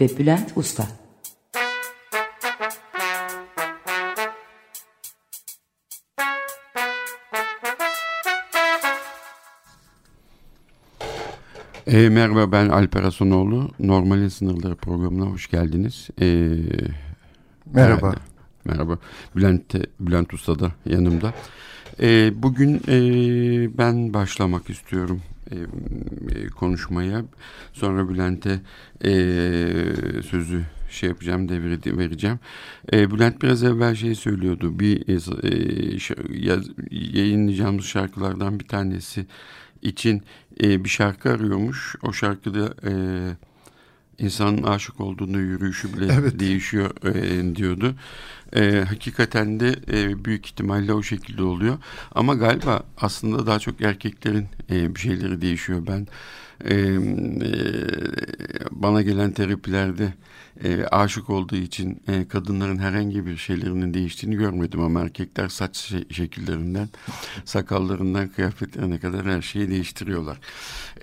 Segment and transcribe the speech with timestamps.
[0.00, 0.88] ve Bülent Usta.
[11.86, 13.70] E, merhaba ben Alper Hasanoğlu.
[13.78, 16.08] Normalin Sınırları programına hoş geldiniz.
[16.20, 16.26] E,
[17.66, 18.06] merhaba.
[18.06, 18.20] Herhalde.
[18.64, 18.98] Merhaba.
[19.36, 21.34] Bülent, Bülent Usta da yanımda.
[22.00, 22.98] E, bugün e,
[23.78, 25.22] ben başlamak istiyorum
[25.52, 25.58] e,
[26.38, 27.24] e, konuşmaya.
[27.72, 28.60] Sonra Bülent'e
[29.04, 29.12] e,
[30.22, 32.38] sözü şey yapacağım, devri vereceğim.
[32.92, 34.78] E, Bülent biraz evvel şey söylüyordu.
[34.78, 35.12] Bir e,
[36.38, 39.26] yaz, yayınlayacağımız şarkılardan bir tanesi
[39.82, 40.22] için
[40.62, 41.96] e, bir şarkı arıyormuş.
[42.02, 42.92] O şarkıda e,
[44.18, 46.40] insanın aşık olduğunda yürüyüşü bile evet.
[46.40, 47.94] değişiyor e, diyordu.
[48.56, 51.78] E, hakikaten de e, büyük ihtimalle o şekilde oluyor.
[52.14, 55.86] Ama galiba aslında daha çok erkeklerin e, bir şeyleri değişiyor.
[55.86, 56.06] Ben
[56.64, 56.94] e, e,
[58.70, 60.12] bana gelen terapilerde
[60.64, 66.88] e, aşık olduğu için e, kadınların herhangi bir şeylerinin değiştiğini görmedim ama erkekler saç şekillerinden,
[67.44, 70.38] sakallarından kıyafetlerine kadar her şeyi değiştiriyorlar.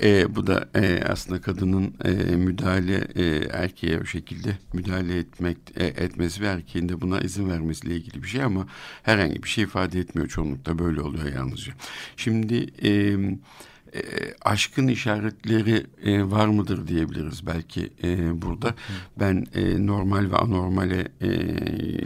[0.04, 5.86] E, bu da e, aslında kadının e, müdahale e, erkeğe o şekilde müdahale etmek e,
[5.86, 8.68] etmesi ve erkeğin de buna izin vermesiyle ilgili bir şey ama
[9.04, 11.74] herhangi bir şey ifade etmiyor çoğunlukla böyle oluyor yalnızca.
[12.18, 13.18] Şimdi e,
[13.94, 14.02] e,
[14.42, 18.76] aşkın işaretleri e, var mıdır diyebiliriz belki e, burada.
[19.20, 21.30] Ben e, normal ve anormale e,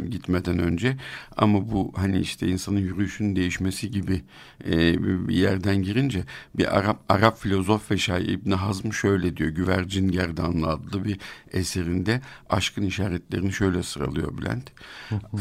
[0.09, 0.97] gitmeden önce
[1.37, 4.21] ama bu hani işte insanın yürüyüşünün değişmesi gibi
[4.65, 6.23] e, bir yerden girince
[6.57, 9.49] bir Arap Arap filozof ve şair İbn Hazm şöyle diyor.
[9.49, 11.17] Güvercin Gerdanlı adlı bir
[11.51, 14.71] eserinde aşkın işaretlerini şöyle sıralıyor Bülent.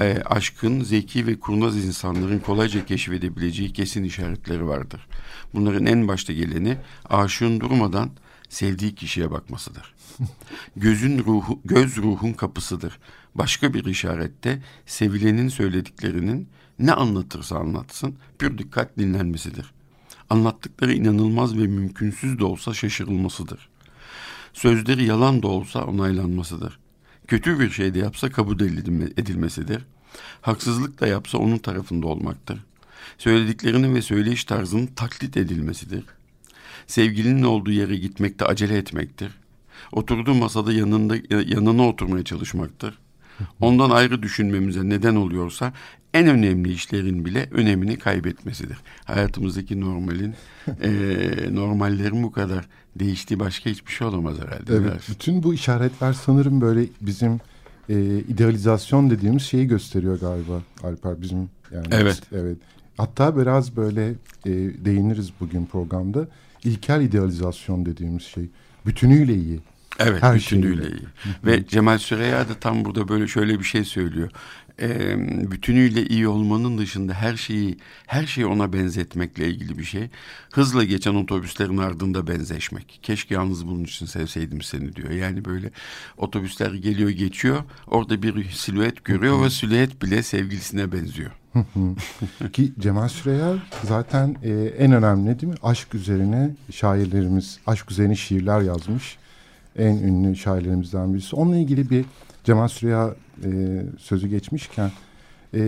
[0.00, 5.06] e, aşkın zeki ve kurnaz insanların kolayca keşfedebileceği kesin işaretleri vardır.
[5.54, 6.76] Bunların en başta geleni
[7.08, 8.10] aşığın durmadan
[8.48, 9.94] sevdiği kişiye bakmasıdır.
[10.76, 12.98] Gözün ruhu, göz ruhun kapısıdır.
[13.34, 16.48] Başka bir işarette sevilenin söylediklerinin
[16.78, 19.72] ne anlatırsa anlatsın pür dikkat dinlenmesidir.
[20.30, 23.68] Anlattıkları inanılmaz ve mümkünsüz de olsa şaşırılmasıdır.
[24.52, 26.78] Sözleri yalan da olsa onaylanmasıdır.
[27.26, 29.84] Kötü bir şey de yapsa kabul edilmesidir.
[30.40, 32.58] Haksızlık da yapsa onun tarafında olmaktır
[33.18, 36.04] söylediklerinin ve söyleyiş tarzının taklit edilmesidir.
[36.92, 39.30] Sevgilinin olduğu yere gitmekte acele etmektir.
[39.92, 42.98] Oturduğu masada yanında yanına oturmaya çalışmaktır.
[43.60, 45.72] Ondan ayrı düşünmemize neden oluyorsa
[46.14, 48.76] en önemli işlerin bile önemini kaybetmesidir.
[49.04, 50.34] Hayatımızdaki normalin,
[50.82, 50.90] e,
[51.50, 54.74] normallerin bu kadar değiştiği başka hiçbir şey olamaz herhalde.
[54.74, 57.40] Evet, bütün bu işaretler sanırım böyle bizim
[57.88, 61.86] e, idealizasyon dediğimiz şeyi gösteriyor galiba Alper bizim yani.
[61.90, 62.22] Evet.
[62.32, 62.58] Evet.
[62.96, 64.08] Hatta biraz böyle
[64.46, 64.50] e,
[64.84, 66.28] değiniriz bugün programda.
[66.64, 68.48] İlkel idealizasyon dediğimiz şey.
[68.86, 69.60] Bütünüyle iyi.
[69.98, 70.96] Evet Her bütünüyle şeyle.
[70.96, 71.06] iyi.
[71.46, 74.30] Ve Cemal Süreya da tam burada böyle şöyle bir şey söylüyor.
[74.80, 80.08] Ee, bütünüyle iyi olmanın dışında her şeyi her şeyi ona benzetmekle ilgili bir şey.
[80.52, 82.98] Hızla geçen otobüslerin ardında benzeşmek.
[83.02, 85.10] Keşke yalnız bunun için sevseydim seni diyor.
[85.10, 85.70] Yani böyle
[86.16, 87.62] otobüsler geliyor geçiyor.
[87.86, 91.30] Orada bir silüet görüyor ve silüet bile sevgilisine benziyor.
[92.52, 93.54] Ki Cemal Süreya
[93.84, 95.58] zaten e, en önemli değil mi?
[95.62, 99.18] Aşk üzerine şairlerimiz, aşk üzerine şiirler yazmış.
[99.76, 101.36] En ünlü şairlerimizden birisi.
[101.36, 102.04] Onunla ilgili bir
[102.44, 103.14] Cemal Süreya
[103.44, 104.90] e, sözü geçmişken
[105.54, 105.60] e,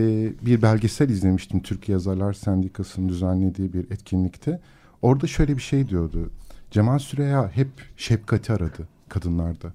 [0.47, 1.63] bir belgesel izlemiştim.
[1.63, 4.61] Türkiye Yazarlar Sendikası'nın düzenlediği bir etkinlikte.
[5.03, 6.31] Orada şöyle bir şey diyordu.
[6.71, 9.69] Cemal Süreya hep şefkati aradı kadınlarda.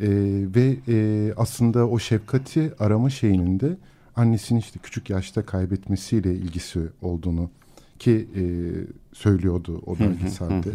[0.00, 0.08] E,
[0.54, 3.76] ve e, aslında o şefkati arama şeyinin de
[4.16, 7.50] annesini işte küçük yaşta kaybetmesiyle ilgisi olduğunu
[7.98, 8.42] ki e,
[9.12, 10.70] söylüyordu o belgeselde.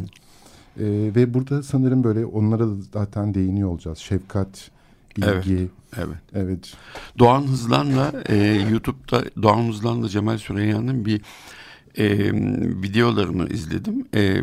[0.79, 0.85] e,
[1.15, 3.97] ve burada sanırım böyle onlara da zaten değiniyor olacağız.
[3.97, 4.71] Şefkat,
[5.17, 5.27] ilgi.
[5.27, 5.69] Evet.
[5.97, 6.17] Evet.
[6.33, 6.73] evet.
[7.19, 8.35] Doğan Hızlan'la e,
[8.71, 11.21] YouTube'da Doğan Hızlan'la Cemal Süreyya'nın bir
[11.97, 12.33] e,
[12.83, 14.05] videolarını izledim.
[14.15, 14.41] E,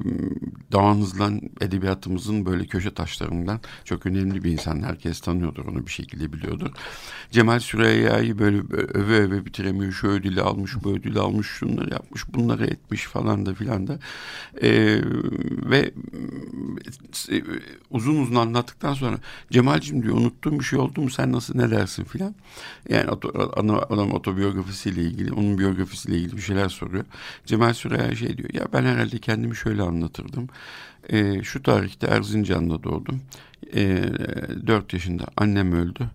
[0.72, 4.82] Doğan Hızlan edebiyatımızın böyle köşe taşlarından çok önemli bir insan.
[4.82, 6.70] Herkes tanıyordur onu bir şekilde biliyordur.
[7.30, 8.58] Cemal Süreyya'yı böyle
[8.94, 9.92] öve öve bitiremiyor.
[9.92, 13.98] Şu ödülü almış, bu ödülü almış, şunları yapmış, bunları etmiş falan da filan da.
[14.62, 14.70] E,
[15.70, 15.92] ve
[17.30, 17.42] e,
[17.90, 19.18] uzun uzun anlattıktan sonra
[19.50, 22.34] Cemal'cim diyor unuttuğum bir şey oldu mu sen nasıl ne dersin filan.
[22.88, 23.10] Yani
[23.90, 27.04] adam otobiyografisiyle ilgili, onun biyografisiyle ilgili bir şeyler soruyor.
[27.46, 28.50] Cemal Süreya şey diyor.
[28.52, 30.48] Ya ben herhalde kendimi şöyle anlatırdım.
[31.08, 33.22] E, şu tarihte Erzincan'da doğdum.
[33.72, 36.10] E, ee, 4 yaşında annem öldü.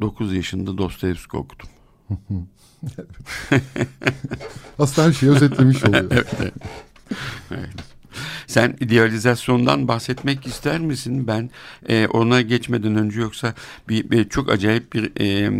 [0.00, 1.68] 9 yaşında Dostoyevski okudum.
[4.78, 6.10] Aslında her şeyi özetlemiş oluyor.
[6.10, 6.54] evet,
[7.50, 7.89] evet.
[8.46, 11.26] Sen idealizasyondan bahsetmek ister misin?
[11.26, 11.50] Ben
[11.88, 13.54] e, ona geçmeden önce yoksa
[13.88, 15.50] bir, bir çok acayip bir e, e,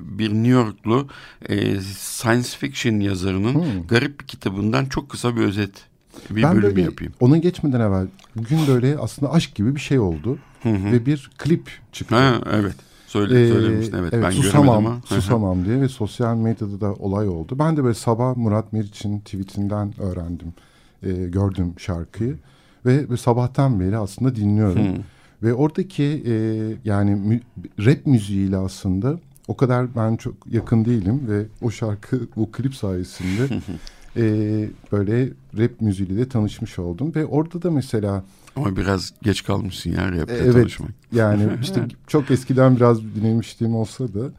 [0.00, 1.08] bir New Yorklu
[1.48, 3.86] e, science fiction yazarının hmm.
[3.86, 5.90] garip bir kitabından çok kısa bir özet
[6.30, 7.12] bir ben bölüm böyle, yapayım.
[7.20, 8.06] Ona geçmeden evvel
[8.36, 10.92] bugün böyle aslında aşk gibi bir şey oldu hı hı.
[10.92, 12.14] ve bir klip çıktı.
[12.14, 12.74] Ha, evet.
[13.06, 15.00] Söyle, ee, söylemiştin evet, evet ben susamam, ama.
[15.04, 17.58] Susamam diye ve sosyal medyada da olay oldu.
[17.58, 20.52] Ben de böyle sabah Murat Meriç'in tweetinden öğrendim
[21.02, 22.36] e, gördüm şarkıyı
[22.86, 24.96] ve, sabahtan beri aslında dinliyorum.
[24.96, 25.02] Hmm.
[25.42, 26.34] Ve oradaki e,
[26.84, 27.40] yani mü,
[27.78, 33.60] rap müziğiyle aslında o kadar ben çok yakın değilim ve o şarkı bu klip sayesinde
[34.16, 34.22] e,
[34.92, 38.24] böyle rap müziğiyle de tanışmış oldum ve orada da mesela
[38.56, 40.90] ama biraz geç kalmışsın ya rap'te evet, tanışmak.
[41.12, 44.30] Yani işte çok eskiden biraz dinlemiştiğim olsa da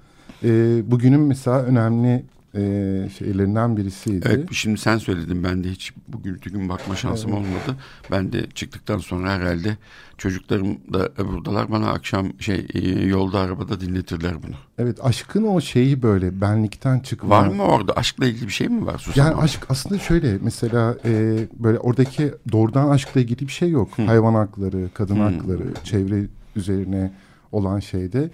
[0.44, 2.24] e, bugünün mesela önemli
[2.56, 4.27] e, şeylerinden birisiydi.
[4.30, 7.39] Evet şimdi sen söyledin ben de hiç bugün gün bakma şansım evet.
[7.39, 7.80] olmadı.
[8.12, 9.77] Ben de çıktıktan sonra herhalde
[10.18, 14.56] çocuklarım da buradalar bana akşam şey e, yolda arabada dinletirler bunu.
[14.77, 17.30] Evet aşkın o şeyi böyle benlikten çıkma.
[17.30, 18.98] Var mı orada aşkla ilgili bir şey mi var?
[18.98, 23.98] Susam yani aşk aslında şöyle mesela e, böyle oradaki doğrudan aşkla ilgili bir şey yok.
[23.98, 24.01] Hı.
[24.01, 25.21] Hayvan hakları, kadın Hı.
[25.21, 26.25] hakları, çevre
[26.56, 27.12] üzerine
[27.51, 28.30] olan şeyde.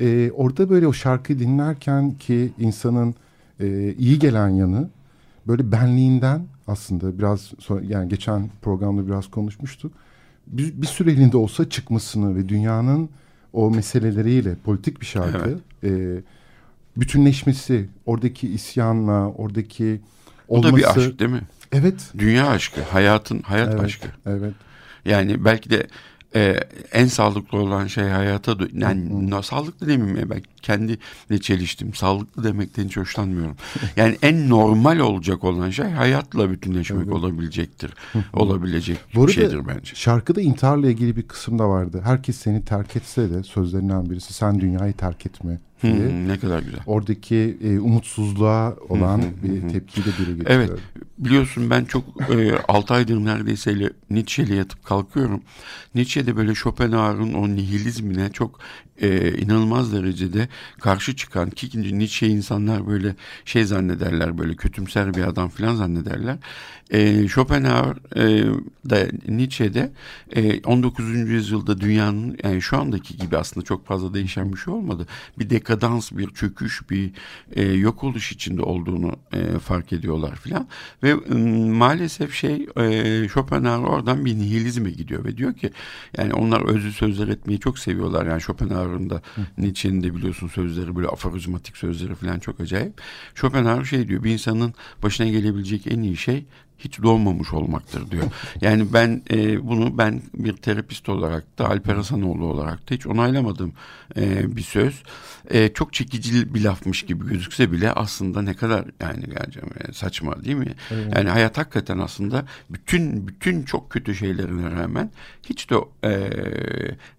[0.00, 3.14] E, orada böyle o şarkı dinlerken ki insanın
[3.60, 4.88] e, iyi gelen yanı
[5.46, 9.92] böyle benliğinden aslında biraz yani geçen programda biraz konuşmuştuk.
[10.46, 13.08] Bir, bir süreliğinde olsa çıkmasını ve dünyanın
[13.52, 16.18] o meseleleriyle politik bir şarkı evet.
[16.18, 16.22] e,
[16.96, 20.00] bütünleşmesi oradaki isyanla oradaki
[20.48, 20.68] olması.
[20.68, 21.42] O da bir aşk değil mi?
[21.72, 22.12] Evet.
[22.18, 24.08] Dünya aşkı, hayatın hayat evet, aşkı.
[24.26, 24.54] Evet.
[25.04, 25.86] Yani belki de
[26.36, 26.60] e,
[26.92, 31.94] en sağlıklı olan şey hayata yani no, sağlıklı demeyeyim ya ben kendimle çeliştim.
[31.94, 33.56] Sağlıklı demekten hiç hoşlanmıyorum.
[33.96, 37.12] Yani en normal olacak olan şey hayatla bütünleşmek evet.
[37.12, 37.90] olabilecektir.
[38.32, 39.94] olabilecek bir şeydir bence.
[39.94, 42.00] Şarkıda intiharla ilgili bir kısım da vardı.
[42.04, 45.94] Herkes seni terk etse de sözlerinden birisi sen dünyayı terk etme diye.
[45.94, 46.80] Hmm, ne kadar güzel.
[46.86, 50.50] Oradaki e, umutsuzluğa olan bir tepkiyi de dile getiriyor.
[50.50, 50.70] Evet
[51.18, 55.42] biliyorsun ben çok e, 6 aydır neredeyse Nietzsche'yle yatıp kalkıyorum.
[55.94, 58.60] Nietzsche'de böyle Schopenhauer'ın o nihilizmine çok
[59.00, 60.48] e, inanılmaz derecede
[60.80, 63.14] karşı çıkan ki Nietzsche insanlar böyle
[63.44, 66.36] şey zannederler böyle kötümser bir adam falan zannederler.
[66.90, 68.44] E, Schopenhauer e,
[68.90, 69.92] da Nietzsche'de
[70.36, 71.14] e, 19.
[71.14, 75.06] yüzyılda dünyanın yani şu andaki gibi aslında çok fazla değişen bir şey olmadı.
[75.38, 77.10] Bir dekadans, bir çöküş, bir
[77.52, 80.68] e, yok oluş içinde olduğunu e, fark ediyorlar filan.
[81.02, 81.34] Ve e,
[81.70, 85.70] maalesef şey e, Schopenhauer oradan bir nihilizme gidiyor ve diyor ki
[86.18, 88.26] yani onlar özlü sözler etmeyi çok seviyorlar.
[88.26, 89.22] Yani Schopenhauer'ın da
[89.58, 93.00] Nietzsche'nin de biliyorsun sözleri böyle aforizmatik sözleri filan çok acayip.
[93.34, 96.46] Schopenhauer şey diyor bir insanın başına gelebilecek en iyi şey
[96.78, 98.24] hiç doğmamış olmaktır diyor.
[98.60, 103.72] Yani ben e, bunu ben bir terapist olarak da Alper Hasanoğlu olarak da hiç onaylamadım
[104.16, 105.02] e, bir söz.
[105.50, 109.24] E, çok çekici bir lafmış gibi gözükse bile aslında ne kadar yani
[109.88, 110.74] e, saçma değil mi?
[110.90, 111.12] Evet.
[111.16, 115.10] Yani hayat hakikaten aslında bütün bütün çok kötü şeylerine rağmen
[115.48, 116.10] hiç de e,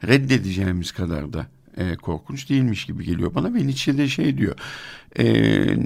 [0.08, 1.48] reddedeceğimiz kadar da
[1.78, 4.56] e, korkunç değilmiş gibi geliyor bana ve Nietzsche şey diyor.
[5.16, 5.26] E,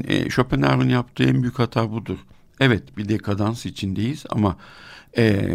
[0.08, 2.18] e, Schopenhauer'ın yaptığı en büyük hata budur.
[2.62, 4.58] Evet bir dekadans içindeyiz ama
[5.18, 5.50] e,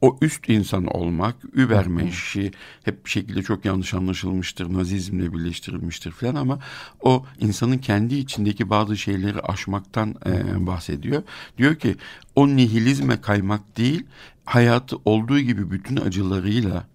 [0.00, 2.50] o üst insan olmak, übermenşi
[2.84, 6.58] hep bir şekilde çok yanlış anlaşılmıştır, nazizmle birleştirilmiştir falan ama
[7.00, 11.22] o insanın kendi içindeki bazı şeyleri aşmaktan e, bahsediyor.
[11.58, 11.96] Diyor ki
[12.34, 14.06] o nihilizme kaymak değil,
[14.44, 16.86] hayatı olduğu gibi bütün acılarıyla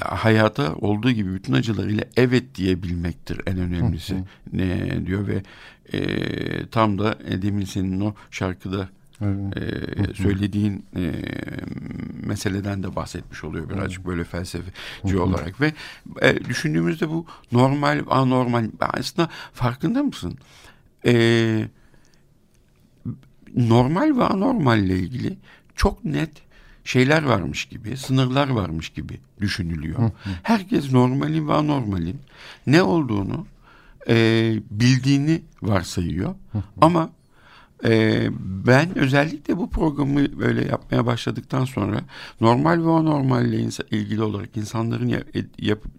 [0.00, 4.24] hayata olduğu gibi bütün acılarıyla evet diyebilmektir en önemlisi.
[4.52, 5.42] Ne diyor ve
[5.92, 8.88] e, tam da e, demin senin o şarkıda
[9.22, 9.56] Evet.
[9.56, 11.12] E, söylediğin e,
[12.26, 14.06] meseleden de bahsetmiş oluyor birazcık evet.
[14.06, 15.72] böyle felsefeci olarak ve
[16.22, 20.38] e, düşündüğümüzde bu normal anormal aslında farkında mısın?
[21.06, 21.68] E,
[23.56, 25.36] normal ve anormalle ilgili
[25.76, 26.30] çok net
[26.84, 30.10] şeyler varmış gibi, sınırlar varmış gibi düşünülüyor.
[30.42, 32.20] Herkes normalin ve anormalin
[32.66, 33.46] ne olduğunu
[34.08, 36.34] e, bildiğini varsayıyor.
[36.80, 37.10] Ama
[37.84, 38.26] e,
[38.66, 42.00] ben özellikle bu programı böyle yapmaya başladıktan sonra
[42.40, 45.22] normal ve anormalle ilgili olarak insanların yap,
[45.58, 45.92] yapıp,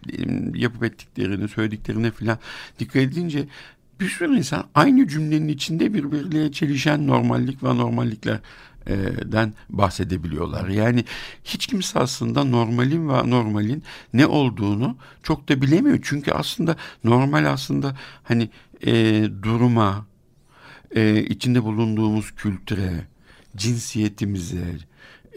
[0.55, 2.37] yapıp ettiklerini, söylediklerine filan
[2.79, 3.47] dikkat edince
[3.99, 8.39] bir sürü insan aynı cümlenin içinde birbirleriyle çelişen normallik ve anormallikler
[9.31, 10.67] den bahsedebiliyorlar.
[10.67, 11.05] Yani
[11.43, 15.99] hiç kimse aslında normalin ve anormalin ne olduğunu çok da bilemiyor.
[16.03, 18.49] Çünkü aslında normal aslında hani
[18.85, 20.05] e, duruma,
[20.95, 23.07] e, içinde bulunduğumuz kültüre,
[23.55, 24.77] cinsiyetimize,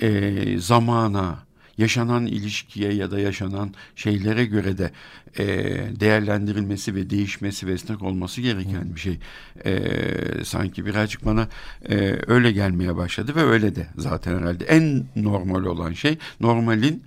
[0.01, 1.48] e, zamana,
[1.79, 4.91] yaşanan ilişkiye ya da yaşanan şeylere göre de
[5.39, 5.47] e,
[6.01, 9.19] değerlendirilmesi ve değişmesi ve esnek olması gereken bir şey.
[9.65, 9.81] E,
[10.45, 11.49] sanki birazcık bana
[11.89, 17.03] e, öyle gelmeye başladı ve öyle de zaten herhalde en normal olan şey normalin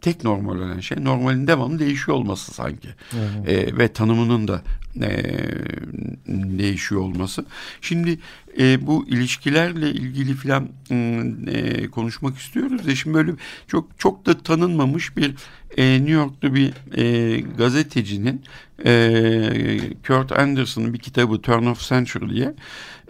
[0.00, 2.88] tek normal olan şey normalin devamlı değişiyor olması sanki.
[3.18, 3.48] Evet.
[3.48, 4.62] E, ve tanımının da
[5.02, 5.10] e,
[6.58, 7.44] değişiyor olması.
[7.80, 8.18] Şimdi
[8.58, 10.68] e, bu ilişkilerle ilgili filan
[11.46, 12.88] e, konuşmak istiyoruz.
[12.88, 13.32] E şimdi böyle
[13.68, 15.34] çok çok da tanınmamış bir
[15.76, 18.42] e, New York'ta bir e, gazetecinin
[18.84, 22.54] e, Kurt Anderson'ın bir kitabı Turn of Century diye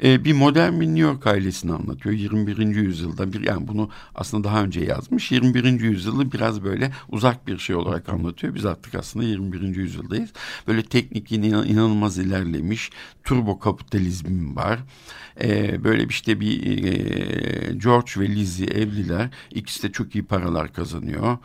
[0.02, 2.14] e, bir modern bir New York ailesini anlatıyor.
[2.14, 2.58] 21.
[2.58, 5.32] yüzyılda bir yani bunu aslında daha önce yazmış.
[5.32, 5.80] 21.
[5.80, 8.54] yüzyılı biraz böyle uzak bir şey olarak anlatıyor.
[8.54, 9.76] Biz artık aslında 21.
[9.76, 10.30] yüzyıldayız.
[10.66, 12.90] Böyle teknik inanılmaz ilerlemiş.
[13.24, 14.80] Turbo kapitalizm var.
[15.40, 19.28] E, böyle işte bir e, George ve Lizzie evliler.
[19.50, 21.38] İkisi de çok iyi paralar kazanıyor.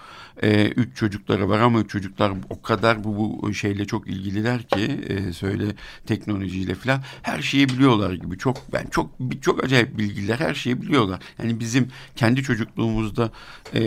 [0.44, 5.34] E, üç çocukları var ama çocuklar o kadar bu, bu şeyle çok ilgililer ki e,
[5.34, 5.66] söyle
[6.06, 8.38] teknolojiyle falan her şeyi biliyorlar gibi.
[8.38, 9.10] Çok ben çok
[9.42, 11.22] çok acayip bilgiler her şeyi biliyorlar.
[11.40, 13.32] Yani bizim kendi çocukluğumuzda
[13.76, 13.82] e,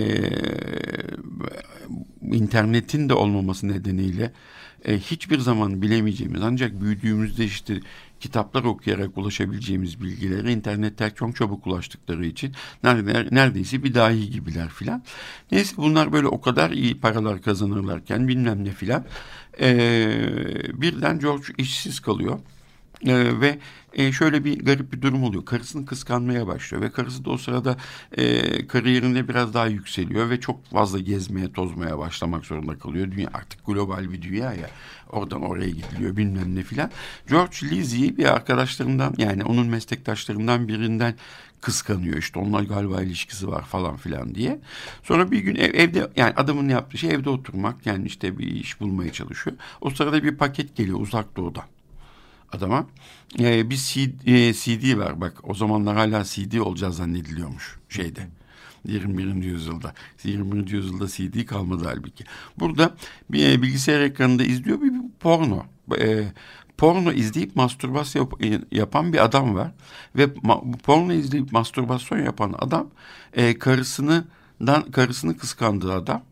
[2.22, 4.32] internetin de olmaması nedeniyle
[4.84, 7.80] e, hiçbir zaman bilemeyeceğimiz ancak büyüdüğümüzde işte
[8.24, 12.52] kitaplar okuyarak ulaşabileceğimiz bilgilere internetten çok çabuk ulaştıkları için
[13.30, 15.02] neredeyse bir dahi gibiler filan.
[15.52, 19.04] Neyse bunlar böyle o kadar iyi paralar kazanırlarken bilmem ne filan
[19.60, 20.16] ee,
[20.74, 22.38] birden George işsiz kalıyor.
[23.06, 23.58] Ee, ve
[23.92, 25.44] e, şöyle bir garip bir durum oluyor.
[25.44, 27.76] Karısını kıskanmaya başlıyor ve karısı da o sırada
[28.12, 33.10] e, kariyerinde biraz daha yükseliyor ve çok fazla gezmeye tozmaya başlamak zorunda kalıyor.
[33.10, 34.70] Dünya artık global bir dünya ya.
[35.10, 36.90] Oradan oraya gidiliyor bilmem ne filan.
[37.28, 41.14] George Lizzie bir arkadaşlarından yani onun meslektaşlarından birinden
[41.60, 44.60] kıskanıyor işte onunla galiba ilişkisi var falan filan diye.
[45.02, 48.80] Sonra bir gün ev, evde yani adamın yaptığı şey evde oturmak yani işte bir iş
[48.80, 49.56] bulmaya çalışıyor.
[49.80, 51.64] O sırada bir paket geliyor uzak doğudan
[52.54, 52.86] adama.
[53.38, 58.28] Ee, bir CD, e, CD var bak o zamanlar hala CD olacağız zannediliyormuş şeyde.
[58.84, 59.44] 21.
[59.44, 59.94] yüzyılda.
[60.24, 60.70] 21.
[60.70, 62.24] yüzyılda CD kalmadı halbuki.
[62.58, 62.94] Burada
[63.30, 65.62] bir e, bilgisayar ekranında izliyor bir, bir porno.
[65.98, 66.24] E,
[66.78, 69.70] porno izleyip mastürbasyon yap, e, yapan bir adam var.
[70.16, 72.90] Ve ma, porno izleyip mastürbasyon yapan adam
[73.32, 74.24] e, karısını
[74.60, 76.22] dan, karısını kıskandığı adam.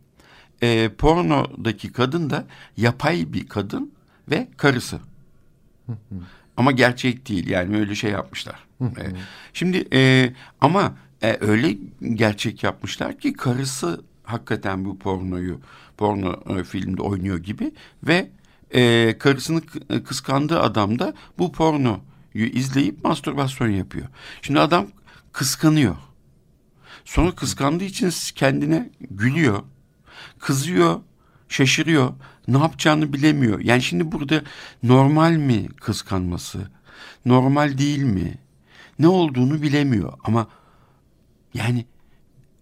[0.62, 3.93] E, pornodaki kadın da yapay bir kadın
[4.31, 5.00] ve karısı.
[6.57, 8.65] Ama gerçek değil yani öyle şey yapmışlar.
[8.83, 9.05] e,
[9.53, 11.79] şimdi e, ama e, öyle
[12.15, 15.61] gerçek yapmışlar ki karısı hakikaten bu pornoyu
[15.97, 17.73] porno e, filmde oynuyor gibi
[18.03, 18.31] ve
[18.75, 22.01] e, karısını e, kıskandığı adam da bu pornoyu
[22.35, 24.07] izleyip mastürbasyon yapıyor.
[24.43, 24.87] Şimdi adam
[25.33, 25.97] kıskanıyor.
[27.05, 29.62] Sonra kıskandığı için kendine gülüyor,
[30.39, 31.01] kızıyor,
[31.52, 32.12] şaşırıyor,
[32.49, 33.61] ne yapacağını bilemiyor.
[33.61, 34.42] Yani şimdi burada
[34.82, 36.59] normal mi kıskanması,
[37.25, 38.35] normal değil mi,
[38.99, 40.49] ne olduğunu bilemiyor ama
[41.54, 41.85] yani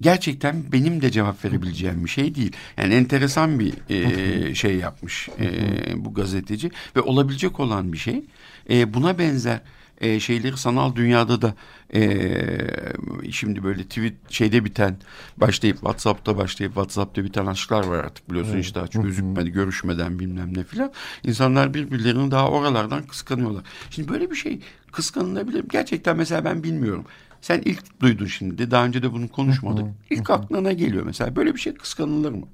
[0.01, 2.53] gerçekten benim de cevap verebileceğim bir şey değil.
[2.77, 8.25] Yani enteresan bir e, şey yapmış e, bu gazeteci ve olabilecek olan bir şey.
[8.71, 9.61] E, buna benzer
[10.01, 11.55] e, şeyleri sanal dünyada da
[11.95, 14.97] e, şimdi böyle tweet şeyde biten
[15.37, 18.65] başlayıp WhatsApp'ta başlayıp WhatsApp'ta biten aşklar var artık biliyorsun evet.
[18.65, 20.93] işte açık gözükmedi görüşmeden bilmem ne filan.
[21.25, 23.65] İnsanlar birbirlerini daha oralardan kıskanıyorlar.
[23.91, 24.61] Şimdi böyle bir şey
[24.93, 25.65] kıskanılabilir.
[25.69, 27.05] Gerçekten mesela ben bilmiyorum.
[27.41, 28.71] Sen ilk duydun şimdi.
[28.71, 29.87] Daha önce de bunu konuşmadık.
[30.11, 31.37] İlk aklına geliyor mesela.
[31.37, 32.47] Böyle bir şey kıskanılır mı?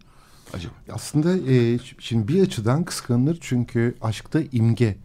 [0.55, 0.75] Acaba?
[0.93, 4.97] Aslında e, şimdi bir açıdan kıskanılır çünkü aşkta imge.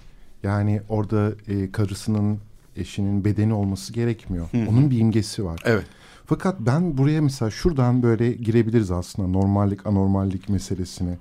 [0.44, 2.40] Yani orada e, karısının
[2.76, 4.48] eşinin bedeni olması gerekmiyor.
[4.52, 4.58] Hı.
[4.70, 5.62] Onun bir imgesi var.
[5.66, 5.86] Evet.
[6.26, 11.18] Fakat ben buraya mesela şuradan böyle girebiliriz aslında normallik anormallik meselesine.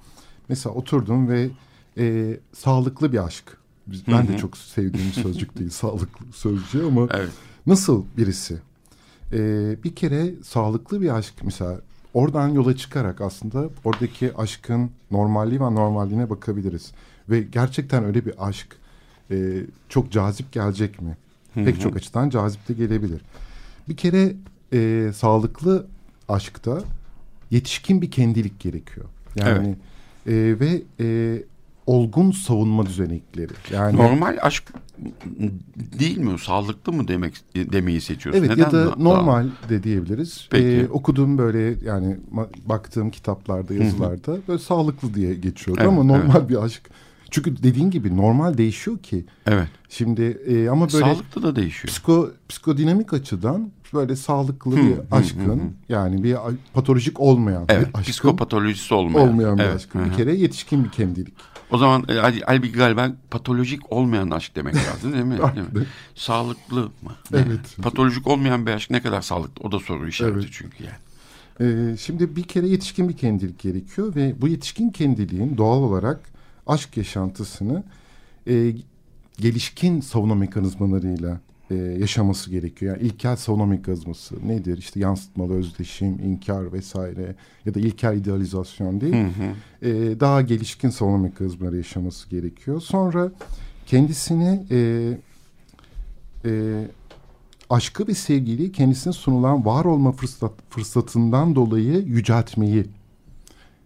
[0.48, 1.48] Mesela oturdum ve
[1.98, 3.56] e, sağlıklı bir aşk.
[4.08, 7.30] Ben de çok sevdiğim sözcük değil sağlıklı sözcüğü ama evet.
[7.66, 8.58] Nasıl birisi?
[9.32, 11.80] Ee, bir kere sağlıklı bir aşk mesela
[12.14, 16.92] oradan yola çıkarak aslında oradaki aşkın normalliği ve normalliğine bakabiliriz.
[17.28, 18.76] Ve gerçekten öyle bir aşk
[19.30, 19.36] e,
[19.88, 21.16] çok cazip gelecek mi?
[21.54, 21.64] Hı hı.
[21.64, 23.20] Pek çok açıdan cazip de gelebilir.
[23.88, 24.32] Bir kere
[24.72, 25.86] e, sağlıklı
[26.28, 26.82] aşkta
[27.50, 29.06] yetişkin bir kendilik gerekiyor.
[29.36, 29.76] Yani
[30.26, 30.60] evet.
[30.60, 31.38] e, ve e,
[31.86, 33.52] olgun savunma düzenekleri.
[33.72, 34.64] Yani normal aşk
[35.98, 36.38] değil mi?
[36.38, 38.44] Sağlıklı mı demek demeyi seçiyorsun?
[38.44, 40.48] Evet Neden ya da normal de diyebiliriz.
[40.50, 40.66] Peki.
[40.66, 42.16] Ee, okuduğum böyle yani
[42.64, 46.48] baktığım kitaplarda, yazılarda böyle sağlıklı diye geçiyordu evet, ama normal evet.
[46.48, 46.90] bir aşk
[47.30, 49.24] çünkü dediğin gibi normal değişiyor ki.
[49.46, 49.68] Evet.
[49.88, 51.92] Şimdi e, ama böyle sağlıklı da değişiyor.
[51.92, 56.36] Psiko psikodinamik açıdan böyle sağlıklı bir aşkın yani bir
[56.74, 60.00] patolojik olmayan evet, bir aşkın psikopatolojisi olmayan, olmayan bir evet, aşkın.
[60.00, 60.04] Hı.
[60.04, 61.34] Bir kere yetişkin bir kendilik.
[61.70, 65.38] O zaman e, halbuki galiba patolojik olmayan aşk demek lazım değil mi?
[65.56, 65.86] değil mi?
[66.14, 67.12] Sağlıklı mı?
[67.34, 67.76] Evet.
[67.82, 69.68] Patolojik olmayan bir aşk ne kadar sağlıklı?
[69.68, 70.48] O da soru işareti evet.
[70.52, 70.96] çünkü yani.
[71.60, 76.20] Ee, şimdi bir kere yetişkin bir kendilik gerekiyor ve bu yetişkin kendiliğin doğal olarak
[76.70, 77.84] aşk yaşantısını
[78.46, 78.74] e,
[79.38, 82.96] gelişkin savunma mekanizmalarıyla e, yaşaması gerekiyor.
[82.96, 84.78] Yani ilkel savunma mekanizması nedir?
[84.78, 87.34] İşte yansıtmalı özdeşim, inkar vesaire
[87.66, 89.14] ya da ilkel idealizasyon değil.
[89.14, 89.88] Hı hı.
[89.88, 92.80] E, daha gelişkin savunma mekanizmaları yaşaması gerekiyor.
[92.80, 93.32] Sonra
[93.86, 94.78] kendisini e,
[96.44, 96.84] e,
[97.70, 102.84] aşkı ve sevgili kendisine sunulan var olma fırsat, fırsatından dolayı yüceltmeyi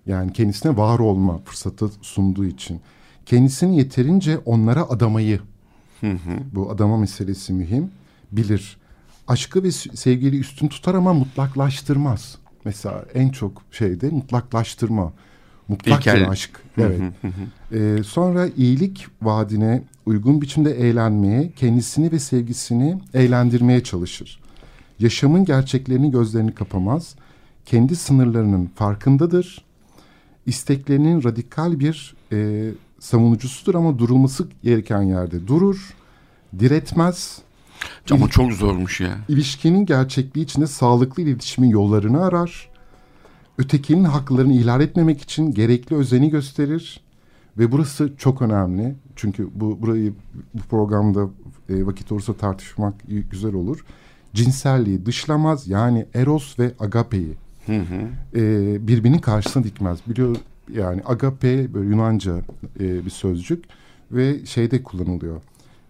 [0.07, 2.81] yani kendisine var olma fırsatı sunduğu için
[3.27, 5.41] kendisini yeterince onlara adamayı
[6.01, 6.39] hı hı.
[6.53, 7.91] bu adama meselesi mühim
[8.33, 8.77] bilir.
[9.29, 12.39] Aşkı ve sevgili üstün tutar ama mutlaklaştırmaz.
[12.65, 15.13] Mesela en çok şeyde mutlaklaştırma.
[15.69, 16.51] Mutlak bir aşk.
[16.79, 17.01] Evet.
[17.73, 24.41] ee, sonra iyilik vaadine uygun biçimde eğlenmeye, kendisini ve sevgisini eğlendirmeye çalışır.
[24.99, 27.15] Yaşamın gerçeklerini gözlerini kapamaz.
[27.67, 29.65] Kendi sınırlarının farkındadır
[30.47, 32.71] isteklerinin radikal bir e,
[33.01, 35.95] savunucusudur ama durulması gereken yerde durur,
[36.59, 37.39] diretmez.
[38.11, 39.19] Ama çok zormuş ya.
[39.29, 42.71] İlişkinin gerçekliği içinde sağlıklı iletişimin yollarını arar.
[43.59, 47.01] Ötekinin haklarını ihlal etmemek için gerekli özeni gösterir.
[47.59, 48.95] Ve burası çok önemli.
[49.17, 50.15] Çünkü bu burayı
[50.55, 51.29] bu programda
[51.69, 52.95] e, vakit olursa tartışmak
[53.31, 53.85] güzel olur.
[54.35, 57.35] Cinselliği dışlamaz yani eros ve agapeyi
[57.67, 58.39] hı hı.
[58.41, 59.99] E, birbirinin karşısına dikmez.
[60.07, 60.37] Biliyor
[60.73, 62.37] yani agape böyle Yunanca
[62.81, 63.65] e, bir sözcük
[64.13, 65.43] ve şeyde kullanılıyor.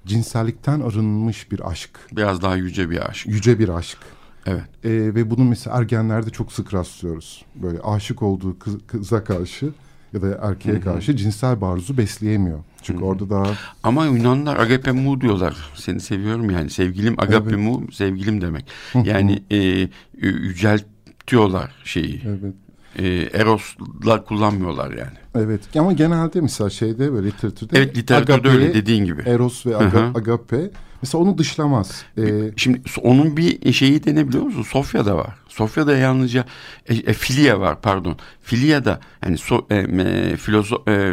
[0.07, 1.91] Cinsellikten arınmış bir aşk.
[2.13, 3.27] Biraz daha yüce bir aşk.
[3.27, 3.99] Yüce bir aşk.
[4.47, 4.65] Evet.
[4.85, 7.45] E, ve bunu mesela ergenlerde çok sık rastlıyoruz.
[7.55, 9.71] Böyle aşık olduğu kız, kıza karşı
[10.13, 10.81] ya da erkeğe Hı-hı.
[10.81, 12.59] karşı cinsel barzu besleyemiyor.
[12.83, 13.09] Çünkü Hı-hı.
[13.09, 13.45] orada daha...
[13.83, 15.57] Ama Yunanlar agape mu diyorlar.
[15.75, 16.71] Seni seviyorum yani.
[16.71, 17.59] Sevgilim agape evet.
[17.59, 18.67] mu sevgilim demek.
[18.93, 19.09] Hı-hı.
[19.09, 19.89] Yani e,
[20.23, 20.85] yücelt
[21.29, 22.23] diyorlar şeyi.
[22.27, 22.55] Evet.
[22.99, 23.07] E,
[23.41, 25.19] Eros'la kullanmıyorlar yani.
[25.35, 27.79] Evet ama genelde mesela şeyde böyle literatürde.
[27.79, 29.23] Evet literatürde agape, öyle dediğin gibi.
[29.23, 30.71] Eros ve aga, agape.
[31.03, 32.05] Mesela onu dışlamaz.
[32.19, 32.23] Ee,
[32.57, 34.63] Şimdi onun bir şeyi de ne biliyor musun?
[34.63, 35.35] Sofya'da var.
[35.49, 36.45] Sofya'da yalnızca
[36.89, 38.17] e, e, filia var pardon.
[38.43, 41.13] Filia'da yani so, e, e, filozo, e,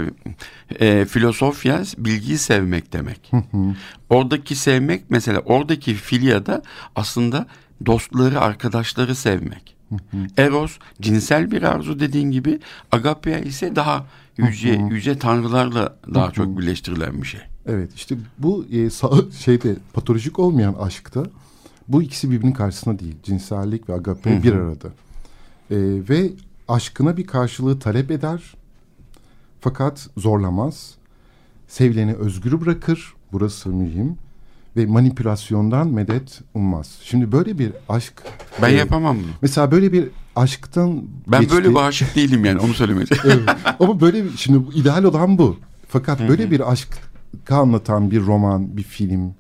[0.80, 3.32] e, filosofya bilgiyi sevmek demek.
[4.10, 6.62] Oradaki sevmek mesela oradaki filia'da
[6.96, 7.48] aslında
[7.86, 9.81] dostları arkadaşları sevmek.
[10.38, 12.60] Eros cinsel bir arzu dediğin gibi
[12.92, 14.06] Agapea ise daha
[14.38, 17.42] yüce yüce tanrılarla daha çok birleştirilen bir şey.
[17.66, 18.90] Evet işte bu e,
[19.40, 21.24] şeyde patolojik olmayan aşkta
[21.88, 23.16] bu ikisi birbirinin karşısında değil.
[23.24, 24.88] Cinsellik ve agape bir arada.
[25.72, 25.78] E,
[26.10, 26.32] ve
[26.68, 28.54] aşkına bir karşılığı talep eder
[29.62, 30.96] fakat zorlamaz.
[31.68, 33.14] Sevleni özgür bırakır.
[33.32, 34.18] Burası mühim
[34.78, 37.00] ve manipülasyondan medet ummaz.
[37.04, 38.14] Şimdi böyle bir aşk...
[38.62, 39.32] Ben e, yapamam bunu.
[39.42, 41.56] Mesela böyle bir aşktan Ben geçti...
[41.56, 43.50] böyle bir aşık değilim yani onu söylemeye evet.
[43.80, 45.58] Ama böyle şimdi ideal olan bu.
[45.88, 46.98] Fakat böyle bir aşk
[47.50, 49.34] anlatan bir roman, bir film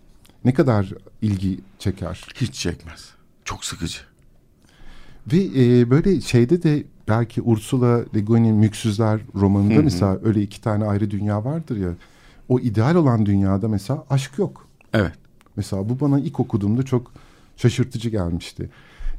[0.46, 2.26] ne kadar ilgi çeker?
[2.36, 3.10] Hiç çekmez.
[3.46, 4.00] Çok sıkıcı.
[5.34, 10.86] Ve e, böyle şeyde de belki Ursula Le Guin'in Müksüzler romanında mesela öyle iki tane
[10.86, 11.90] ayrı dünya vardır ya.
[12.50, 14.68] O ideal olan dünyada mesela aşk yok.
[14.94, 15.14] Evet.
[15.56, 17.12] Mesela bu bana ilk okuduğumda çok
[17.58, 18.70] şaşırtıcı gelmişti.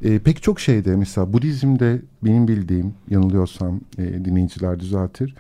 [0.05, 5.35] E, pek çok şeyde mesela Budizm'de benim bildiğim yanılıyorsam e, dinleyiciler düzeltir.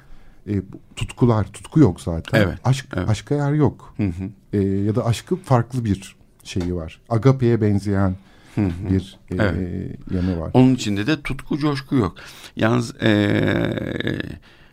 [0.48, 0.55] E,
[0.96, 2.40] tutkular, tutku yok zaten.
[2.40, 3.09] Evet, Aşk, evet.
[3.09, 3.94] Aşka yer yok.
[3.96, 4.31] Hı hı.
[4.52, 7.00] E, ya da aşkı farklı bir şeyi var.
[7.09, 8.16] Agape'ye benzeyen
[8.55, 8.90] hı hı.
[8.90, 9.98] bir e, evet.
[10.14, 10.50] yanı var.
[10.55, 12.14] Onun içinde de tutku, coşku yok.
[12.57, 13.12] Yalnız e,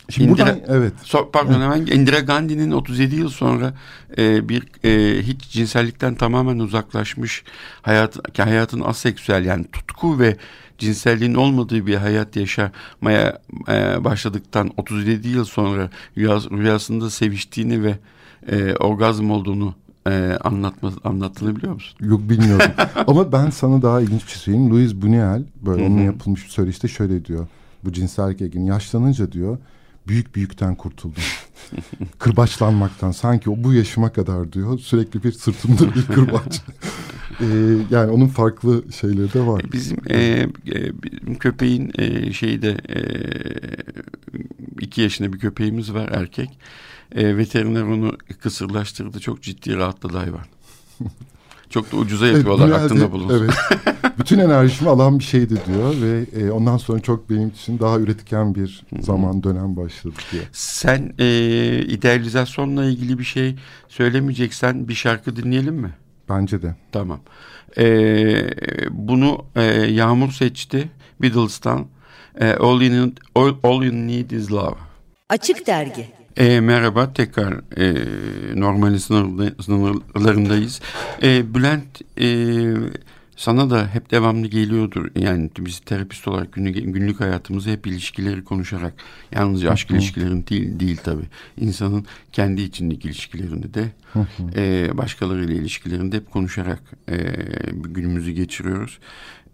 [0.09, 0.93] Şimdi Indira, buradan, evet.
[1.03, 3.73] So, pardon hemen Indira Gandhi'nin 37 yıl sonra
[4.17, 7.43] e, bir e, hiç cinsellikten tamamen uzaklaşmış
[7.81, 10.37] hayat hayatın aseksüel yani tutku ve
[10.77, 17.95] cinselliğin olmadığı bir hayat yaşamaya e, başladıktan 37 yıl sonra rüyas, rüyasında seviştiğini ve
[18.51, 19.75] e, orgazm olduğunu
[20.07, 21.97] e, anlatma, anlattığını biliyor musun?
[22.01, 22.71] Yok bilmiyorum.
[23.07, 24.71] Ama ben sana daha ilginç bir şey söyleyeyim.
[24.71, 27.47] Louis Buñuel böyle onun yapılmış bir söyleşte şöyle diyor.
[27.83, 29.57] Bu cinsellik ilgini yaşlanınca diyor
[30.09, 31.23] büyük büyükten kurtuldum.
[32.19, 36.61] Kırbaçlanmaktan sanki o bu yaşıma kadar diyor sürekli bir sırtımda bir kırbaç.
[37.41, 37.45] ee,
[37.89, 39.61] yani onun farklı şeyleri de var.
[39.71, 40.47] Bizim, e,
[41.03, 42.99] bizim köpeğin e, şeyi de e,
[44.81, 46.59] iki yaşında bir köpeğimiz var erkek.
[47.15, 49.19] E, veteriner onu kısırlaştırdı.
[49.19, 50.45] Çok ciddi rahatladı hayvan.
[51.69, 53.43] Çok da ucuza yapıyorlar evet, aklında bulunsun.
[53.43, 53.53] Evet.
[54.19, 58.55] Bütün enerjimi alan bir şeydi diyor ve e, ondan sonra çok benim için daha üretken
[58.55, 60.43] bir zaman dönem başladı diyor.
[60.51, 61.25] Sen e,
[61.79, 63.55] idealizasyonla ilgili bir şey
[63.87, 65.93] söylemeyeceksen bir şarkı dinleyelim mi?
[66.29, 66.75] Bence de.
[66.91, 67.19] Tamam.
[67.77, 67.85] E,
[68.91, 70.89] bunu e, Yağmur seçti.
[71.21, 71.87] Beatles'tan.
[72.39, 74.75] E, all, you need, all, all You Need Is Love.
[75.29, 76.18] Açık Dergi.
[76.39, 78.05] E, merhaba tekrar e,
[78.59, 80.81] normal sınırlarındayız.
[81.23, 82.27] E, Bülent e,
[83.35, 85.05] sana da hep devamlı geliyordur.
[85.15, 88.93] Yani biz terapist olarak günlük, günlük hayatımızı hep ilişkileri konuşarak
[89.31, 91.25] yalnızca aşk ilişkilerini değil, değil tabii.
[91.57, 93.91] İnsanın kendi içindeki ilişkilerini de
[94.55, 97.17] e, başkalarıyla ilişkilerini de hep konuşarak e,
[97.73, 98.99] günümüzü geçiriyoruz.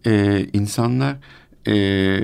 [0.06, 1.15] E, insanlar
[1.67, 2.17] e,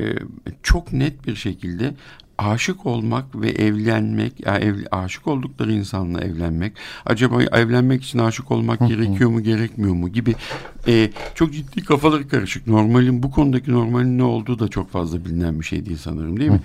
[0.64, 1.94] çok net bir şekilde
[2.42, 6.74] aşık olmak ve evlenmek, ya ev, aşık oldukları insanla evlenmek,
[7.06, 10.36] acaba evlenmek için aşık olmak gerekiyor mu, gerekmiyor mu gibi
[10.88, 12.68] e, çok ciddi kafaları karışık.
[12.68, 16.52] Normalin bu konudaki normalin ne olduğu da çok fazla bilinen bir şey değil sanırım değil
[16.52, 16.62] mi?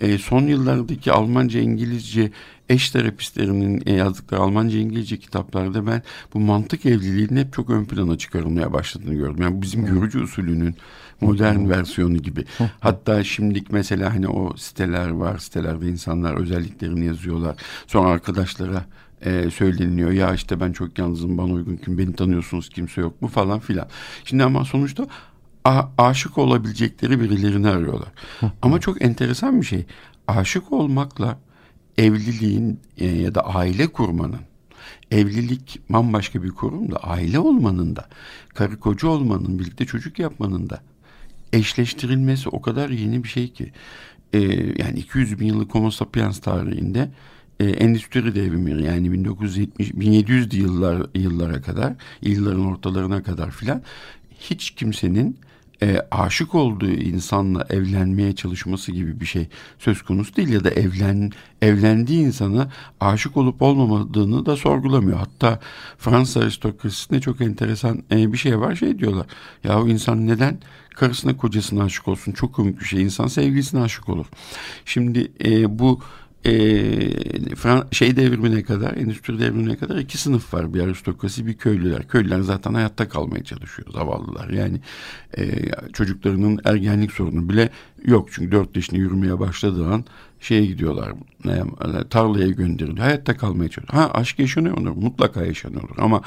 [0.00, 2.30] e, son yıllardaki Almanca, İngilizce
[2.68, 6.02] eş terapistlerinin e, yazdıkları Almanca, İngilizce kitaplarda ben
[6.34, 9.42] bu mantık evliliğinin hep çok ön plana çıkarılmaya başladığını gördüm.
[9.42, 10.74] Yani bizim görücü usulünün
[11.20, 12.44] modern versiyonu gibi.
[12.80, 15.38] Hatta şimdilik mesela hani o siteler var.
[15.38, 17.56] Sitelerde insanlar özelliklerini yazıyorlar.
[17.86, 18.84] Sonra arkadaşlara
[19.24, 20.10] e, söyleniliyor.
[20.10, 23.88] Ya işte ben çok yalnızım bana uygun kim beni tanıyorsunuz kimse yok mu falan filan.
[24.24, 25.06] Şimdi ama sonuçta
[25.64, 28.08] a- aşık olabilecekleri birilerini arıyorlar.
[28.62, 29.84] ama çok enteresan bir şey.
[30.28, 31.38] Aşık olmakla
[31.98, 34.40] evliliğin e, ya da aile kurmanın
[35.10, 38.08] evlilik bambaşka bir kurum da aile olmanın da
[38.54, 40.80] karı koca olmanın birlikte çocuk yapmanın da
[41.52, 43.72] eşleştirilmesi o kadar yeni bir şey ki.
[44.32, 44.38] E,
[44.78, 47.08] yani 200 bin yıllık Homo sapiens tarihinde
[47.60, 53.82] e, endüstri devrimi yani 1970 1700 yıllar yıllara kadar yılların ortalarına kadar filan
[54.40, 55.38] hiç kimsenin
[55.82, 61.32] e, aşık olduğu insanla evlenmeye çalışması gibi bir şey söz konusu değil ya da evlen
[61.62, 62.68] evlendiği insana
[63.00, 65.18] aşık olup olmamadığını da sorgulamıyor.
[65.18, 65.60] Hatta
[65.98, 69.26] Fransız aristokrasisinde çok enteresan e, bir şey var şey diyorlar.
[69.64, 70.58] Ya o insan neden
[70.96, 72.32] karısına kocasına aşık olsun?
[72.32, 73.02] Çok komik bir şey.
[73.02, 74.26] İnsan sevgilisine aşık olur.
[74.84, 76.00] Şimdi e, bu
[76.46, 80.74] e, şey devrimine kadar, endüstri devrimine kadar iki sınıf var.
[80.74, 82.08] Bir aristokrasi, bir köylüler.
[82.08, 84.48] Köylüler zaten hayatta kalmaya çalışıyor, zavallılar.
[84.48, 84.80] Yani
[85.38, 85.44] e,
[85.92, 87.70] çocuklarının ergenlik sorunu bile
[88.04, 88.28] yok.
[88.32, 90.04] Çünkü dört yaşında yürümeye başladığı an
[90.40, 91.12] şeye gidiyorlar,
[91.44, 92.98] e, tarlaya gönderiliyor.
[92.98, 94.02] Hayatta kalmaya çalışıyor.
[94.02, 94.94] Ha aşk yaşanıyor mu?
[94.94, 95.88] Mutlaka yaşanıyor.
[95.98, 96.22] Ama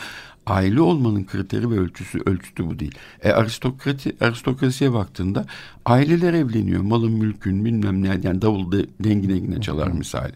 [0.49, 2.95] aile olmanın kriteri ve ölçüsü ölçütü bu değil.
[3.23, 5.45] E, aristokrati, aristokrasiye baktığında
[5.85, 6.81] aileler evleniyor.
[6.81, 10.33] Malın mülkün bilmem ne yani davul de, dengi dengine çalar misali.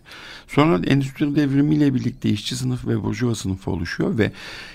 [0.47, 4.31] Sonra endüstri devrimiyle birlikte işçi sınıf ve burjuva sınıfı oluşuyor ve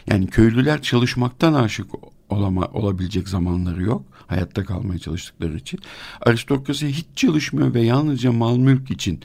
[0.06, 1.86] yani köylüler çalışmaktan aşık
[2.28, 4.04] olama, olabilecek zamanları yok.
[4.26, 5.80] Hayatta kalmaya çalıştıkları için.
[6.20, 9.20] Aristokrasi hiç çalışmıyor ve yalnızca mal mülk için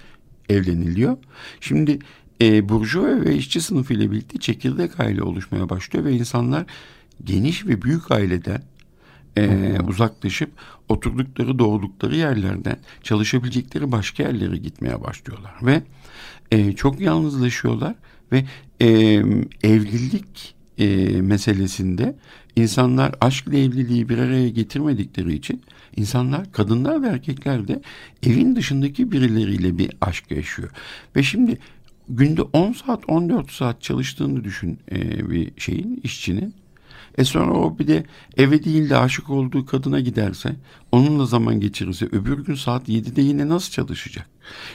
[0.49, 1.17] evleniliyor.
[1.61, 1.99] Şimdi
[2.41, 6.65] e, burjuva ve işçi sınıfı ile birlikte çekirdek aile oluşmaya başlıyor ve insanlar
[7.23, 8.61] geniş ve büyük aileden
[9.37, 10.51] e, uzaklaşıp
[10.89, 15.83] oturdukları doğdukları yerlerden çalışabilecekleri başka yerlere gitmeye başlıyorlar ve
[16.51, 17.95] e, çok yalnızlaşıyorlar
[18.31, 18.45] ve
[18.81, 18.87] e,
[19.63, 20.85] evlilik e,
[21.21, 22.15] meselesinde
[22.55, 25.61] insanlar aşkla evliliği bir araya getirmedikleri için
[25.95, 27.81] insanlar kadınlar ve erkekler de
[28.23, 30.69] evin dışındaki birileriyle bir aşk yaşıyor
[31.15, 31.57] ve şimdi
[32.09, 36.53] günde 10 saat 14 saat çalıştığını düşün e, bir şeyin işçinin.
[37.17, 38.03] E sonra o bir de
[38.37, 40.55] eve değil de aşık olduğu kadına giderse
[40.91, 44.29] onunla zaman geçirirse öbür gün saat 7'de yine nasıl çalışacak?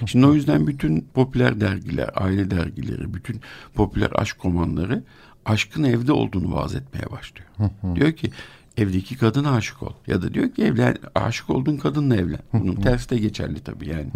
[0.07, 3.41] Şimdi o yüzden bütün popüler dergiler, aile dergileri, bütün
[3.75, 5.03] popüler aşk romanları
[5.49, 7.49] aşkın evde olduğunu vaaz etmeye başlıyor.
[7.95, 8.31] Diyor ki
[8.77, 9.93] evdeki kadın aşık ol.
[10.07, 12.41] Ya da diyor ki evlen, aşık olduğun kadınla evlen.
[12.53, 14.11] Bunun tersi de geçerli tabii yani.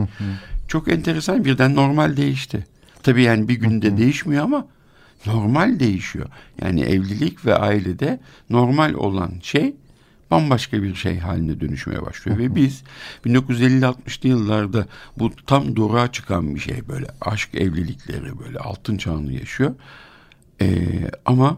[0.68, 2.66] Çok enteresan birden normal değişti.
[3.02, 4.66] Tabii yani bir günde değişmiyor ama
[5.26, 6.26] normal değişiyor.
[6.62, 9.74] Yani evlilik ve ailede normal olan şey
[10.30, 12.38] bambaşka bir şey haline dönüşmeye başlıyor.
[12.38, 12.82] ve biz
[13.26, 14.86] 1950-60'lı yıllarda
[15.18, 19.74] bu tam doğruğa çıkan bir şey böyle aşk evlilikleri böyle altın çağını yaşıyor.
[20.60, 21.56] Ee, ama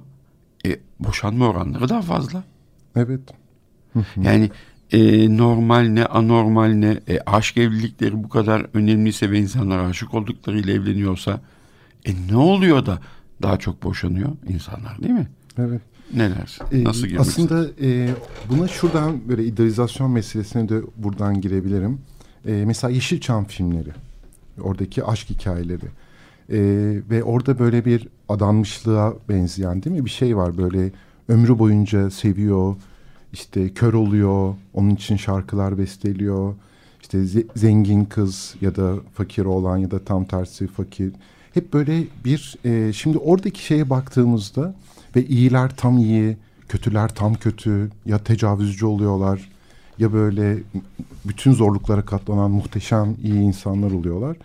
[0.66, 2.44] e, boşanma oranları daha fazla.
[2.96, 3.20] Evet.
[4.22, 4.50] Yani
[4.92, 10.74] e, normal ne anormal ne e, aşk evlilikleri bu kadar önemliyse ve insanlar aşık olduklarıyla
[10.74, 11.40] evleniyorsa
[12.04, 12.98] e, ne oluyor da
[13.42, 15.28] daha çok boşanıyor insanlar değil mi?
[15.58, 15.80] Evet.
[16.14, 16.64] Ne dersin?
[16.72, 18.08] Ee, Nasıl girmek Aslında e,
[18.48, 22.00] buna şuradan böyle idealizasyon meselesine de buradan girebilirim.
[22.46, 23.90] E, mesela Yeşilçam filmleri.
[24.60, 25.84] Oradaki aşk hikayeleri.
[26.50, 26.58] E,
[27.10, 30.04] ve orada böyle bir adanmışlığa benzeyen değil mi?
[30.04, 30.90] Bir şey var böyle
[31.28, 32.76] ömrü boyunca seviyor.
[33.32, 34.54] işte kör oluyor.
[34.74, 36.54] Onun için şarkılar besteliyor.
[37.02, 41.12] İşte ze- zengin kız ya da fakir olan ya da tam tersi fakir.
[41.54, 44.74] Hep böyle bir e, şimdi oradaki şeye baktığımızda
[45.16, 46.36] ve iyiler tam iyi,
[46.68, 49.50] kötüler tam kötü ya tecavüzcü oluyorlar
[49.98, 50.58] ya böyle
[51.24, 54.36] bütün zorluklara katlanan muhteşem iyi insanlar oluyorlar.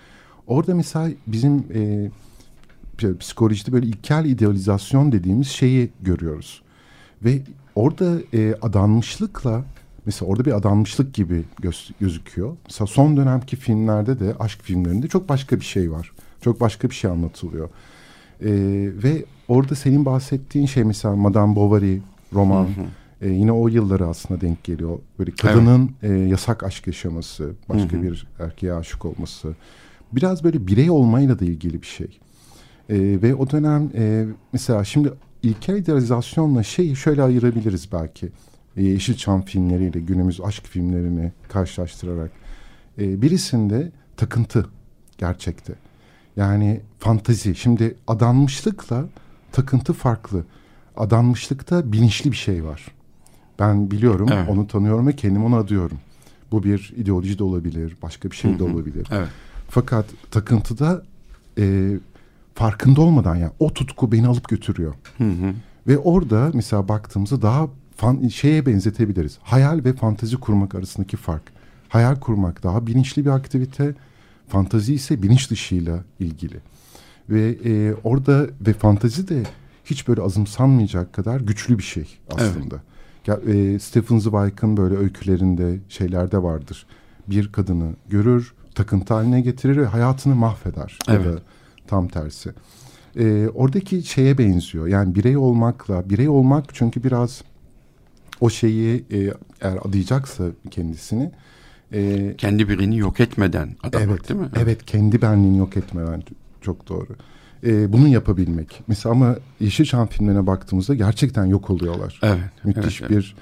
[0.49, 2.09] Orada mesela bizim e,
[3.19, 6.61] psikolojide böyle ilkel idealizasyon dediğimiz şeyi görüyoruz.
[7.23, 7.41] Ve
[7.75, 9.63] orada e, adanmışlıkla
[10.05, 12.57] mesela orada bir adanmışlık gibi göz, gözüküyor.
[12.65, 16.11] Mesela son dönemki filmlerde de aşk filmlerinde çok başka bir şey var.
[16.41, 17.69] Çok başka bir şey anlatılıyor.
[18.41, 18.49] E,
[19.03, 21.97] ve orada senin bahsettiğin şey mesela Madame Bovary
[22.33, 22.85] roman hı hı.
[23.21, 24.99] E, yine o yılları aslında denk geliyor.
[25.19, 26.19] Böyle kadının evet.
[26.19, 28.03] e, yasak aşk yaşaması, başka hı hı.
[28.03, 29.55] bir erkeğe aşık olması.
[30.11, 32.19] Biraz böyle birey olmayla da ilgili bir şey.
[32.89, 38.29] E, ve o dönem e, mesela şimdi ilkel idealizasyonla şeyi şöyle ayırabiliriz belki.
[38.77, 42.31] E, Yeşilçam filmleriyle günümüz aşk filmlerini karşılaştırarak.
[42.97, 44.65] E, birisinde takıntı
[45.17, 45.73] gerçekte.
[46.37, 47.55] Yani fantazi.
[47.55, 49.05] Şimdi adanmışlıkla
[49.51, 50.43] takıntı farklı.
[50.97, 52.87] Adanmışlıkta bilinçli bir şey var.
[53.59, 54.49] Ben biliyorum, evet.
[54.49, 55.97] onu tanıyorum ve kendim onu adıyorum.
[56.51, 59.07] Bu bir ideoloji de olabilir, başka bir şey de olabilir.
[59.11, 59.29] Evet.
[59.69, 61.03] Fakat takıntıda
[61.57, 61.91] e,
[62.55, 64.93] farkında olmadan yani o tutku beni alıp götürüyor.
[65.17, 65.53] Hı hı.
[65.87, 69.37] Ve orada mesela baktığımızda daha fan, şeye benzetebiliriz.
[69.43, 71.43] Hayal ve fantazi kurmak arasındaki fark.
[71.89, 73.95] Hayal kurmak daha bilinçli bir aktivite.
[74.47, 76.57] Fantazi ise bilinç dışıyla ilgili.
[77.29, 79.43] Ve e, orada ve fantazi de
[79.85, 82.75] hiç böyle azımsanmayacak kadar güçlü bir şey aslında.
[82.75, 83.45] Evet.
[83.47, 86.85] Ya, e, Stephen Zweig'ın böyle öykülerinde şeylerde vardır.
[87.27, 90.99] Bir kadını görür, takıntı haline getirir ve hayatını mahveder.
[91.09, 91.25] Evet.
[91.25, 91.39] Ya da
[91.87, 92.49] tam tersi.
[93.15, 94.87] E, oradaki şeye benziyor.
[94.87, 97.43] Yani birey olmakla, birey olmak çünkü biraz
[98.41, 99.17] o şeyi e,
[99.61, 101.31] eğer adayacaksa kendisini
[101.93, 104.47] e, kendi birini yok etmeden adamak evet, değil mi?
[104.53, 104.63] Evet.
[104.63, 106.23] evet, kendi benliğini yok etmeden
[106.61, 107.15] çok doğru.
[107.63, 108.81] E, bunu yapabilmek.
[108.87, 112.19] Mesela ama Yeşilçam filmlerine baktığımızda gerçekten yok oluyorlar.
[112.23, 112.39] Evet.
[112.63, 113.35] Müthiş evet, bir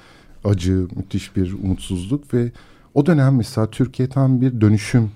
[0.46, 0.56] evet.
[0.56, 2.52] acı, müthiş bir umutsuzluk ve
[2.94, 5.12] o dönem mesela Türkiye tam bir dönüşüm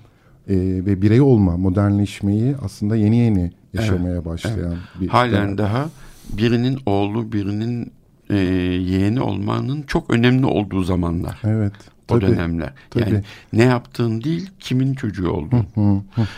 [0.48, 4.78] e, ve birey olma, modernleşmeyi aslında yeni yeni yaşamaya evet, başlayan evet.
[5.00, 5.58] bir Halen dönem.
[5.58, 5.90] daha
[6.32, 7.92] birinin oğlu, birinin
[8.30, 11.40] e, yeğeni olmanın çok önemli olduğu zamanlar.
[11.44, 11.72] Evet.
[12.10, 12.72] O tabii, dönemler.
[12.90, 13.02] Tabii.
[13.02, 15.66] Yani ne yaptığın değil, kimin çocuğu olduğun.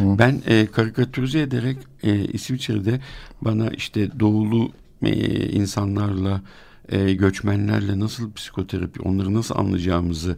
[0.00, 3.00] ben e, karikatürize ederek e, İsviçre'de
[3.40, 5.12] bana işte doğulu e,
[5.48, 6.40] insanlarla
[6.88, 10.36] e, göçmenlerle nasıl psikoterapi, onları nasıl anlayacağımızı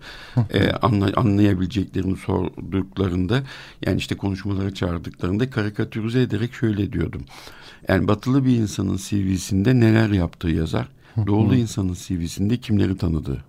[0.51, 3.43] e, anla, anlayabileceklerini sorduklarında
[3.87, 7.23] yani işte konuşmalara çağırdıklarında karikatürize ederek şöyle diyordum.
[7.89, 10.89] Yani batılı bir insanın CV'sinde neler yaptığı yazar.
[11.27, 13.45] Doğulu insanın CV'sinde kimleri tanıdığı.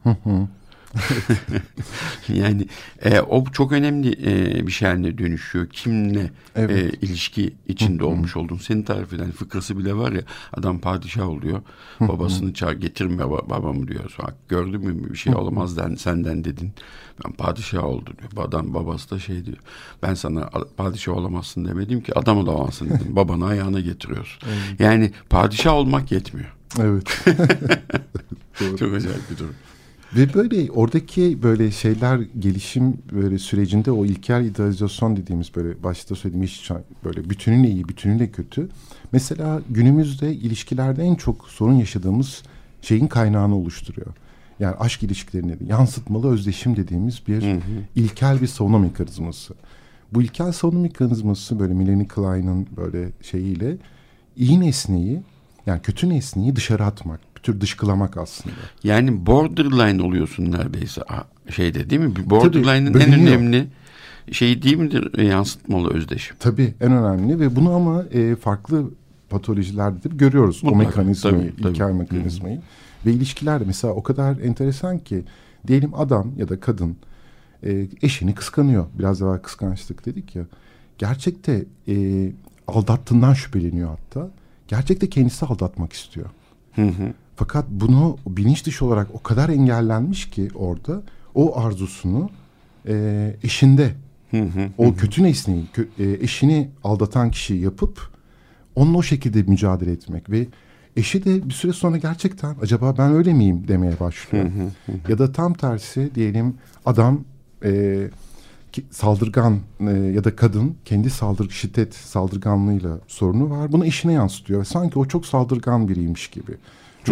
[2.30, 2.68] yani
[3.02, 5.70] e, o çok önemli e, bir şey haline dönüşüyor.
[5.70, 6.94] Kimle evet.
[6.94, 8.58] e, ilişki içinde olmuş oldun.
[8.58, 10.22] Senin tarif eden fıkrası bile var ya
[10.54, 11.62] adam padişah oluyor.
[12.00, 14.10] Babasını çağır getirme babamı diyor.
[14.10, 16.72] Sonra, gördün mü bir şey olamaz den, senden dedin.
[17.26, 18.48] Ben padişah oldu diyor.
[18.48, 19.58] Adam babası da şey diyor.
[20.04, 23.08] Ben sana padişah olamazsın demedim ki adam olamazsın dedim.
[23.16, 24.44] Babanı ayağına getiriyorsun.
[24.48, 24.80] Evet.
[24.80, 26.54] Yani padişah olmak yetmiyor.
[26.80, 27.08] Evet.
[28.80, 29.56] Çok acayip bir durum.
[30.16, 36.44] Ve böyle oradaki böyle şeyler gelişim böyle sürecinde o ilkel idealizasyon dediğimiz böyle başta söylediğim
[36.44, 36.72] iş
[37.04, 38.70] böyle bütünüyle iyi bütünüyle kötü.
[39.12, 42.44] Mesela günümüzde ilişkilerde en çok sorun yaşadığımız
[42.82, 44.08] şeyin kaynağını oluşturuyor.
[44.60, 47.62] Yani aşk ilişkilerini yansıtmalı özdeşim dediğimiz bir hı hı.
[47.96, 49.54] ilkel bir savunma mekanizması.
[50.14, 53.78] Bu ilkel savunma mekanizması böyle Melanie Klein'ın böyle şeyiyle
[54.36, 55.22] iyi nesneyi
[55.66, 58.56] yani kötü nesneyi dışarı atmak tür dışkılamak aslında.
[58.84, 61.02] Yani borderline oluyorsun neredeyse
[61.50, 62.30] şeyde değil mi?
[62.30, 63.68] Borderline'ın en önemli
[64.32, 66.36] şeyi değil midir e, yansıtmalı özdeşim?
[66.40, 68.92] Tabii en önemli ve bunu ama e, farklı
[69.30, 71.74] patolojilerde de görüyoruz o Mutlaka, mekanizmayı, tabii, tabii.
[71.74, 72.62] ilkel mekanizmayı.
[73.06, 75.24] Ve ilişkilerde mesela o kadar enteresan ki
[75.68, 76.98] diyelim adam ya da kadın
[77.64, 78.86] e, eşini kıskanıyor.
[79.00, 80.44] Biraz evvel kıskançlık dedik ya.
[80.98, 81.96] Gerçekte e,
[82.68, 84.30] aldattığından şüpheleniyor hatta.
[84.68, 86.26] Gerçekte kendisi aldatmak istiyor.
[86.76, 87.14] Hı hı.
[87.38, 91.02] Fakat bunu bilinç dışı olarak o kadar engellenmiş ki orada
[91.36, 92.30] o arzusunu
[92.88, 93.92] e, eşinde
[94.32, 94.70] Hı hı.
[94.78, 98.10] o kötü nesneyi kö- e, eşini aldatan kişi yapıp
[98.76, 100.48] onunla o şekilde mücadele etmek ve
[100.96, 104.46] eşi de bir süre sonra gerçekten acaba ben öyle miyim demeye başlıyor.
[105.10, 106.54] ya da tam tersi diyelim
[106.86, 107.24] adam
[107.64, 107.98] e,
[108.92, 113.72] saldırgan e, ya da kadın kendi saldır şiddet saldırganlığıyla sorunu var.
[113.72, 114.64] Bunu eşine yansıtıyor.
[114.64, 116.52] Sanki o çok saldırgan biriymiş gibi.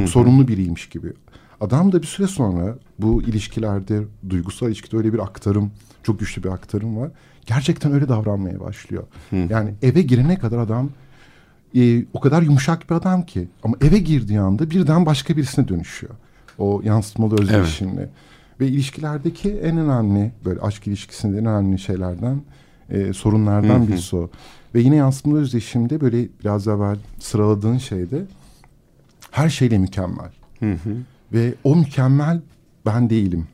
[0.01, 1.13] Çok sorunlu biriymiş gibi.
[1.61, 5.71] Adam da bir süre sonra bu ilişkilerde, duygusal ilişkide öyle bir aktarım,
[6.03, 7.11] çok güçlü bir aktarım var.
[7.45, 9.03] Gerçekten öyle davranmaya başlıyor.
[9.49, 10.89] Yani eve girene kadar adam
[11.75, 13.47] e, o kadar yumuşak bir adam ki.
[13.63, 16.13] Ama eve girdiği anda birden başka birisine dönüşüyor.
[16.57, 18.09] O yansıtmalı özdeşimle.
[18.59, 22.41] Ve ilişkilerdeki en önemli, böyle aşk ilişkisinde en önemli şeylerden,
[22.89, 24.29] e, sorunlardan birisi o.
[24.75, 28.21] Ve yine yansıtmalı özdeşimde böyle biraz evvel sıraladığın şeyde
[29.35, 30.29] her şeyle mükemmel.
[30.59, 30.95] Hı hı.
[31.33, 32.41] Ve o mükemmel
[32.85, 33.47] ben değilim.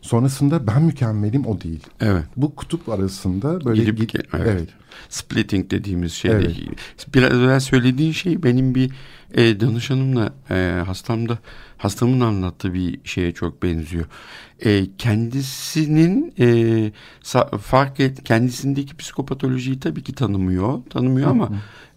[0.00, 1.86] Sonrasında ben mükemmelim o değil.
[2.00, 2.24] Evet.
[2.36, 4.46] Bu kutup arasında böyle Gidip git- evet.
[4.50, 4.68] evet.
[5.08, 6.30] Splitting dediğimiz şey.
[6.30, 6.56] Evet.
[7.14, 8.90] Biraz evvel söylediğin şey benim bir
[9.34, 11.38] e, danışanımla e, hastamda
[11.78, 14.04] hastamın anlattığı bir şeye çok benziyor.
[14.64, 16.92] E, kendisinin e,
[17.60, 21.50] fark et kendisindeki psikopatolojiyi tabii ki tanımıyor, tanımıyor ama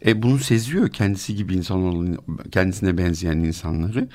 [0.05, 2.17] e, bunu seziyor kendisi gibi insan olan
[2.51, 4.07] kendisine benzeyen insanları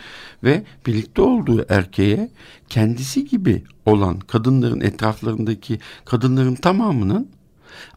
[0.45, 2.31] ve birlikte olduğu erkeğe
[2.69, 7.29] kendisi gibi olan kadınların etraflarındaki kadınların tamamının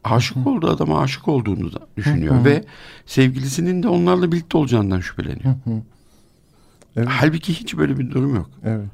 [0.03, 2.63] aşık olduğu adama aşık olduğunu da düşünüyor ve
[3.05, 5.55] sevgilisinin de onlarla birlikte olacağından şüpheleniyor.
[6.95, 7.07] Evet.
[7.11, 8.49] Halbuki hiç böyle bir durum yok.
[8.65, 8.85] Evet.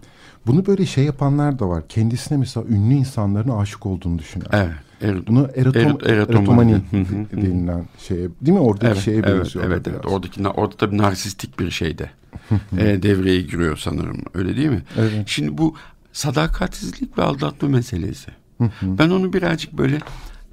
[0.48, 1.84] Bunu böyle şey yapanlar da var.
[1.90, 4.46] Kendisine mesela ünlü insanların aşık olduğunu düşünen.
[4.52, 4.74] Evet.
[5.02, 5.28] Evet.
[5.28, 6.74] Bunu eratom, Erot- erotomani.
[6.74, 7.42] Hı hı hı.
[7.42, 8.60] denilen şeye değil mi?
[8.60, 9.66] Oradaki Evet, şeye evet, benziyor.
[9.66, 9.96] evet, biraz.
[9.96, 10.06] evet.
[10.06, 12.10] Oradaki, orada tabii narsistik bir şey de
[12.78, 14.18] e, devreye giriyor sanırım.
[14.34, 14.82] Öyle değil mi?
[14.98, 15.24] Evet.
[15.26, 15.76] Şimdi bu
[16.14, 18.32] sadakatsizlik ve aldatma meselesi.
[18.82, 20.00] Ben onu birazcık böyle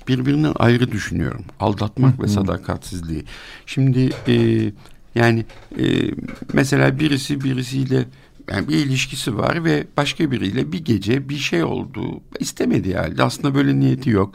[0.09, 1.45] birbirinden ayrı düşünüyorum.
[1.61, 3.25] Aldatmak ve sadakatsizliği.
[3.67, 4.35] Şimdi e,
[5.15, 5.45] yani
[5.79, 5.85] e,
[6.53, 8.05] mesela birisi birisiyle
[8.51, 12.21] yani bir ilişkisi var ve başka biriyle bir gece bir şey oldu.
[12.41, 14.35] istemediği halde aslında böyle niyeti yok.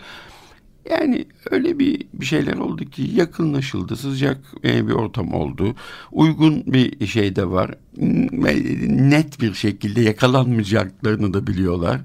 [0.89, 5.75] Yani öyle bir bir şeyler oldu ki yakınlaşıldı, sıcak e, bir ortam oldu.
[6.11, 7.75] Uygun bir şey de var.
[7.95, 12.01] Hmm, Net bir şekilde yakalanmayacaklarını da biliyorlar.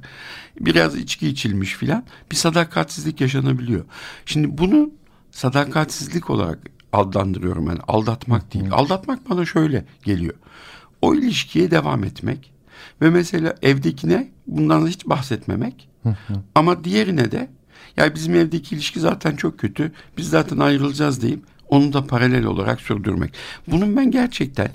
[0.60, 2.04] Biraz içki içilmiş filan.
[2.30, 3.84] Bir sadakatsizlik yaşanabiliyor.
[4.26, 4.90] Şimdi bunu
[5.30, 6.58] sadakatsizlik olarak
[6.92, 7.78] adlandırıyorum ben.
[7.88, 8.64] Aldatmak değil.
[8.72, 10.34] Aldatmak bana şöyle geliyor.
[11.02, 12.52] O ilişkiye devam etmek
[13.02, 15.88] ve mesela evdekine bundan hiç bahsetmemek.
[16.54, 17.50] Ama diğerine de
[18.00, 19.92] ya bizim evdeki ilişki zaten çok kötü.
[20.18, 23.32] Biz zaten ayrılacağız deyip onu da paralel olarak sürdürmek.
[23.66, 24.68] Bunun ben gerçekten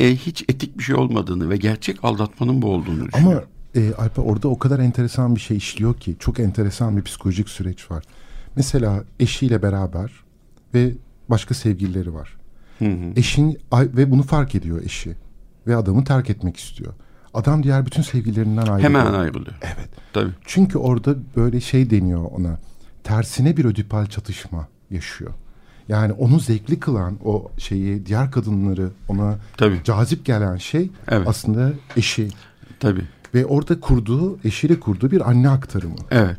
[0.00, 3.42] e, hiç etik bir şey olmadığını ve gerçek aldatmanın bu olduğunu düşünüyorum.
[3.74, 7.48] Ama e, Alper orada o kadar enteresan bir şey işliyor ki çok enteresan bir psikolojik
[7.48, 8.04] süreç var.
[8.56, 10.10] Mesela eşiyle beraber
[10.74, 10.92] ve
[11.28, 12.36] başka sevgilileri var.
[13.16, 15.14] Eşin ay- ve bunu fark ediyor eşi
[15.66, 16.92] ve adamı terk etmek istiyor.
[17.34, 18.82] Adam diğer bütün sevgililerinden ayrılıyor.
[18.82, 19.56] Hemen ayrılıyor.
[19.62, 19.88] Evet.
[20.12, 20.30] Tabii.
[20.44, 22.58] Çünkü orada böyle şey deniyor ona.
[23.04, 25.30] Tersine bir ödipal çatışma yaşıyor.
[25.88, 29.80] Yani onu zevkli kılan o şeyi diğer kadınları ona Tabii.
[29.84, 31.28] cazip gelen şey Evet.
[31.28, 32.28] aslında eşi.
[32.80, 33.02] Tabii.
[33.34, 35.94] Ve orada kurduğu, eşiyle kurduğu bir anne aktarımı.
[36.10, 36.36] Evet.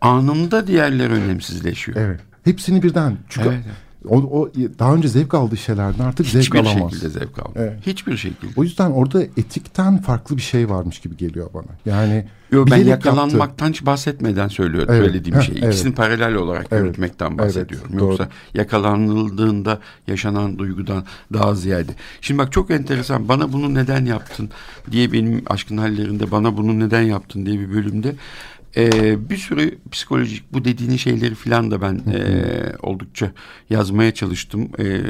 [0.00, 1.98] Anında diğerleri önemsizleşiyor.
[2.00, 2.20] Evet.
[2.44, 3.16] Hepsini birden.
[3.28, 3.64] Çünkü Evet.
[4.08, 6.92] O, o daha önce zevk aldığı şeylerden artık zevk Hiçbir alamaz.
[6.92, 7.66] şekilde zevk almıyor.
[7.72, 7.86] Evet.
[7.86, 8.52] Hiçbir şekilde.
[8.56, 11.64] O yüzden orada etikten farklı bir şey varmış gibi geliyor bana.
[11.86, 13.08] Yani Yo, ben bilerek yaptı.
[13.08, 15.04] yakalanmaktan hiç bahsetmeden söylüyorum Evet.
[15.06, 15.58] söylediğim Heh, şeyi.
[15.58, 15.74] evet.
[15.74, 16.82] İkisini paralel olarak Evet.
[16.84, 17.88] yürütmekten Evet, bahsediyorum.
[17.98, 18.10] doğru.
[18.10, 21.92] Yoksa yakalanıldığında yaşanan duygudan daha ziyade.
[22.20, 23.28] Şimdi bak çok enteresan.
[23.28, 24.50] Bana bunu neden yaptın
[24.90, 28.14] diye benim aşkın hallerinde bana bunu neden yaptın diye bir bölümde
[28.76, 32.22] e, bir sürü psikolojik bu dediğin şeyleri filan da ben e,
[32.82, 33.32] oldukça
[33.70, 35.02] yazmaya çalıştım e,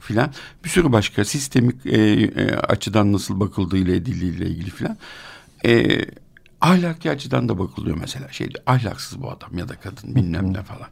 [0.00, 0.32] filan.
[0.64, 4.96] Bir sürü başka sistemik e, e, açıdan nasıl bakıldığı ile edildiği ile ilgili filan.
[5.66, 6.00] E,
[6.60, 8.28] ahlaki açıdan da bakılıyor mesela.
[8.32, 10.88] Şey ahlaksız bu adam ya da kadın bilmem ne falan.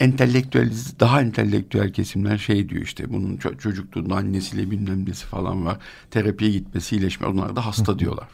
[0.00, 5.78] Entelektüel daha entelektüel kesimler şey diyor işte bunun çocukluğunda annesiyle bilmem nesi falan var.
[6.10, 8.28] Terapiye gitmesi iyileşme onlar da hasta diyorlar.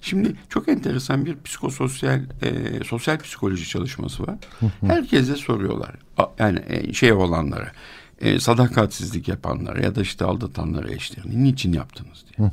[0.00, 4.36] Şimdi çok enteresan bir psikososyal e, sosyal psikoloji çalışması var.
[4.80, 5.94] Herkese soruyorlar.
[6.38, 7.72] Yani e, şey olanlara
[8.20, 12.50] e, sadakatsizlik yapanlara ya da işte aldatanlara eşlerini niçin yaptınız diye.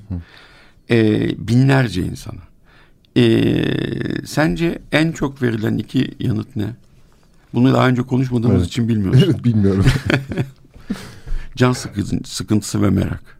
[0.89, 2.52] e, binlerce insana.
[3.17, 6.65] E, sence en çok verilen iki yanıt ne?
[7.53, 8.67] Bunu daha önce konuşmadığımız evet.
[8.67, 9.23] için bilmiyoruz.
[9.25, 9.85] Evet bilmiyorum.
[11.55, 11.73] Can
[12.23, 13.39] sıkıntısı ve merak.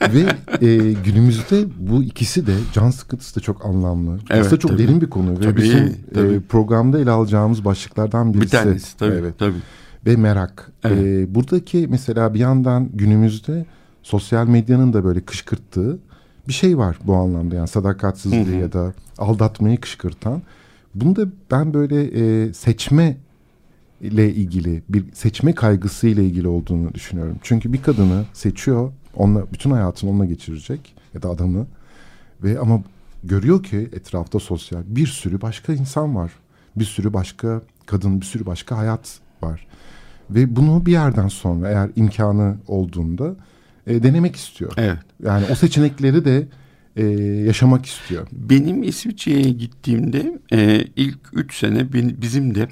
[0.00, 0.26] ve
[0.60, 4.18] e, günümüzde bu ikisi de can sıkıntısı da çok anlamlı.
[4.30, 4.82] Evet, Aslında çok tabii.
[4.82, 6.34] derin bir konu ve tabii, bizim tabii.
[6.34, 8.46] E, programda ele alacağımız başlıklardan birisi.
[8.46, 9.14] Bir tanesi tabii.
[9.14, 9.38] Evet.
[9.38, 9.58] tabii
[10.06, 10.72] ve merak.
[10.84, 10.98] Evet.
[10.98, 13.66] Ee, buradaki mesela bir yandan günümüzde
[14.02, 15.98] sosyal medyanın da böyle kışkırttığı
[16.48, 18.60] bir şey var bu anlamda yani sadakatsizliği hı hı.
[18.60, 20.42] ya da aldatmayı kışkırtan.
[20.94, 23.16] Bunu da ben böyle e, seçme
[24.00, 27.36] ile ilgili bir seçme kaygısı ile ilgili olduğunu düşünüyorum.
[27.42, 31.66] Çünkü bir kadını seçiyor, onunla bütün hayatını onunla geçirecek ya da adamı
[32.42, 32.82] ve ama
[33.24, 36.32] görüyor ki etrafta sosyal bir sürü başka insan var.
[36.76, 39.66] Bir sürü başka kadın, bir sürü başka hayat var.
[40.30, 43.34] Ve bunu bir yerden sonra eğer imkanı olduğunda
[43.86, 44.72] e, denemek istiyor.
[44.76, 44.98] Evet.
[45.22, 46.48] Yani o seçenekleri de
[46.96, 47.04] e,
[47.46, 48.26] yaşamak istiyor.
[48.32, 52.68] Benim İsviçre'ye gittiğimde e, ilk üç sene bizim de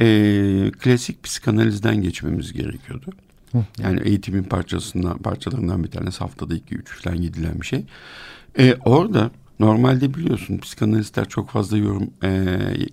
[0.00, 3.06] e, klasik psikanalizden geçmemiz gerekiyordu.
[3.52, 3.58] Hı.
[3.82, 7.84] Yani eğitimin parçasından parçalarından bir tanesi haftada iki üç falan gidilen bir şey.
[8.58, 9.30] E, orada
[9.60, 12.30] Normalde biliyorsun psikanalistler çok fazla yorum e,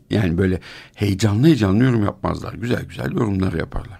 [0.09, 0.59] yani böyle
[0.95, 2.53] heyecanlı heyecanlı yorum yapmazlar.
[2.53, 3.99] Güzel güzel yorumlar yaparlar.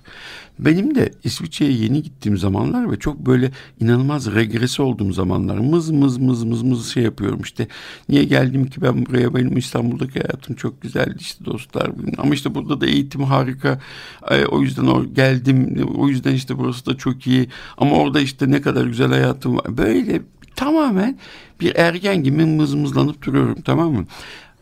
[0.60, 6.18] Benim de İsviçre'ye yeni gittiğim zamanlar ve çok böyle inanılmaz regresi olduğum zamanlar mız mız
[6.18, 7.68] mız mız mız şey yapıyorum işte.
[8.10, 11.92] Niye geldim ki ben buraya benim İstanbul'daki hayatım çok güzeldi işte dostlar.
[12.18, 13.80] Ama işte burada da eğitim harika.
[14.32, 15.88] E, o yüzden or geldim.
[15.98, 17.50] O yüzden işte burası da çok iyi.
[17.78, 19.78] Ama orada işte ne kadar güzel hayatım var.
[19.78, 20.22] Böyle
[20.56, 21.18] tamamen
[21.62, 24.06] bir ergen gibi mızmızlanıp duruyorum tamam mı?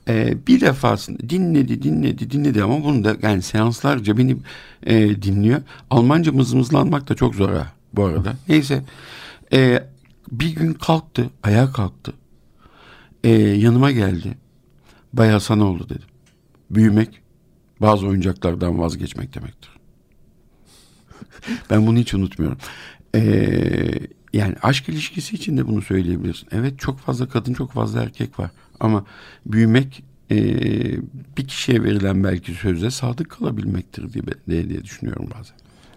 [0.08, 4.38] Ee, bir defasında dinledi dinledi dinledi ama bunu da yani seanslarca beni
[4.86, 5.62] e, dinliyor.
[5.90, 8.34] Almanca mızmızlanmak da çok zor ha bu arada.
[8.48, 8.84] Neyse
[9.54, 9.88] e,
[10.32, 12.14] bir gün kalktı ayağa kalktı.
[13.24, 14.38] E, yanıma geldi.
[15.14, 16.08] Bayağı sana oldu dedim.
[16.70, 17.22] Büyümek
[17.82, 19.70] bazı oyuncaklardan vazgeçmek demektir.
[21.70, 22.58] ben bunu hiç unutmuyorum.
[23.16, 26.48] Eee yani aşk ilişkisi için de bunu söyleyebilirsin.
[26.52, 28.52] Evet çok fazla kadın çok fazla erkek var.
[28.80, 29.06] Ama
[29.46, 30.38] büyümek e,
[31.38, 35.56] bir kişiye verilen belki söze sadık kalabilmektir diye, diye, diye düşünüyorum bazen.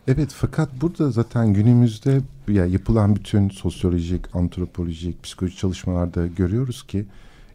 [0.08, 7.06] Evet fakat burada zaten günümüzde ya yapılan bütün sosyolojik, antropolojik, psikolojik çalışmalarda görüyoruz ki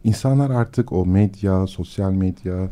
[0.04, 2.68] insanlar artık o medya, sosyal medya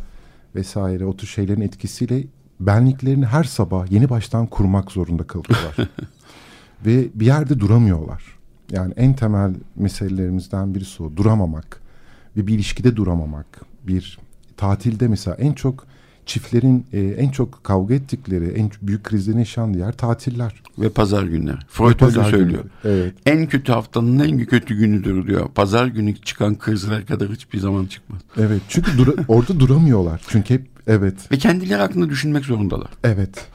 [0.54, 2.24] vesaire o tür şeylerin etkisiyle
[2.60, 5.76] benliklerini her sabah yeni baştan kurmak zorunda kalıyorlar.
[6.86, 8.22] ve bir yerde duramıyorlar.
[8.70, 11.80] Yani en temel meselelerimizden birisi o duramamak
[12.36, 13.46] ve bir ilişkide duramamak.
[13.86, 14.18] Bir
[14.56, 15.86] tatilde mesela en çok
[16.26, 20.62] çiftlerin e, en çok kavga ettikleri, en büyük krizlerini yaşandığı yer tatiller.
[20.78, 21.56] Ve pazar günleri.
[21.68, 22.64] Freud öyle söylüyor.
[22.84, 23.14] Evet.
[23.26, 25.48] En kötü haftanın en kötü günüdür diyor.
[25.54, 28.20] Pazar günü çıkan krizler kadar hiçbir zaman çıkmaz.
[28.38, 30.22] Evet çünkü dura, orada duramıyorlar.
[30.28, 31.32] Çünkü hep evet.
[31.32, 32.90] Ve kendileri hakkında düşünmek zorundalar.
[33.04, 33.46] Evet.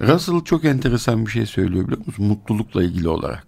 [0.00, 2.26] Russell çok enteresan bir şey söylüyor biliyor musun?
[2.26, 3.46] Mutlulukla ilgili olarak.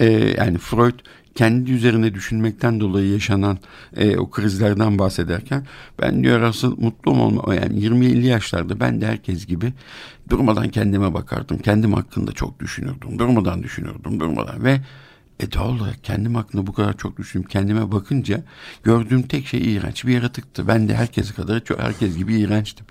[0.00, 0.04] Ee,
[0.38, 1.00] yani Freud
[1.34, 3.58] kendi üzerine düşünmekten dolayı yaşanan
[3.96, 5.66] e, o krizlerden bahsederken
[6.02, 9.72] ben diyor Russell mutlu olma yani 20-50 yaşlarda ben de herkes gibi
[10.28, 11.58] durmadan kendime bakardım.
[11.58, 13.18] Kendim hakkında çok düşünürdüm.
[13.18, 14.80] Durmadan düşünürdüm durmadan ve
[15.40, 18.42] e doğal olarak kendim hakkında bu kadar çok düşünüp kendime bakınca
[18.82, 20.68] gördüğüm tek şey iğrenç bir yaratıktı.
[20.68, 22.86] Ben de herkes kadar çok herkes gibi iğrençtim.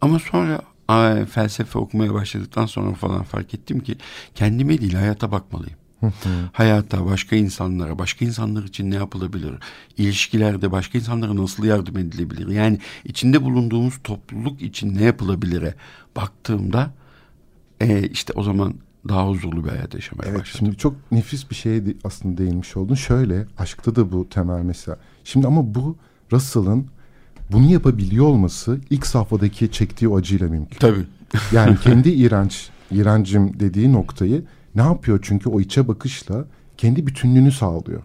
[0.00, 0.62] Ama sonra
[1.26, 3.96] felsefe okumaya başladıktan sonra falan fark ettim ki
[4.34, 5.76] kendime değil hayata bakmalıyım.
[6.52, 9.54] hayata, başka insanlara, başka insanlar için ne yapılabilir?
[9.98, 12.48] İlişkilerde başka insanlara nasıl yardım edilebilir?
[12.48, 15.74] Yani içinde bulunduğumuz topluluk için ne yapılabilire
[16.16, 16.90] baktığımda
[17.80, 18.74] e, işte o zaman
[19.08, 20.66] daha huzurlu bir hayat yaşamaya evet, başladım.
[20.66, 22.94] Şimdi çok nefis bir şeye aslında değinmiş oldun.
[22.94, 24.98] Şöyle aşkta da bu temel mesela.
[25.24, 25.96] Şimdi ama bu
[26.32, 26.86] Russell'ın
[27.52, 30.78] bunu yapabiliyor olması ilk safhadaki çektiği o acıyla mümkün.
[30.78, 31.04] Tabii.
[31.52, 35.18] yani kendi iğrenç, iğrencim dediği noktayı ne yapıyor?
[35.22, 36.44] Çünkü o içe bakışla
[36.76, 38.02] kendi bütünlüğünü sağlıyor.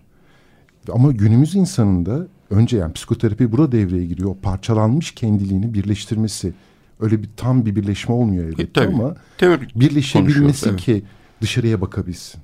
[0.94, 4.30] Ama günümüz insanında önce yani psikoterapi burada devreye giriyor.
[4.30, 6.54] O parçalanmış kendiliğini birleştirmesi.
[7.00, 10.80] Öyle bir tam bir birleşme olmuyor elbette e, ama Teorik birleşebilmesi evet.
[10.80, 11.04] ki
[11.42, 12.42] dışarıya bakabilsin.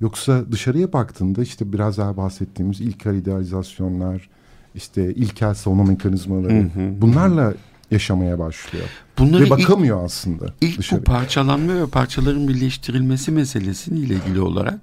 [0.00, 4.28] Yoksa dışarıya baktığında işte biraz daha bahsettiğimiz ilkel idealizasyonlar,
[4.74, 7.00] işte ilkel savunma mekanizmaları hı hı.
[7.00, 7.54] bunlarla
[7.90, 8.84] yaşamaya başlıyor.
[9.18, 10.54] Bunları ve bakamıyor ilk, aslında.
[10.60, 11.00] İlk dışarı.
[11.00, 14.80] bu parçalanma ve parçaların birleştirilmesi meselesiyle ilgili olarak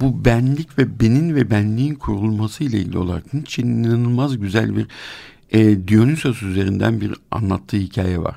[0.00, 4.86] bu benlik ve benin ve benliğin kurulması ile ilgili olarak Nietzsche'nin inanılmaz güzel bir
[5.50, 8.36] e, Dionysos üzerinden bir anlattığı hikaye var.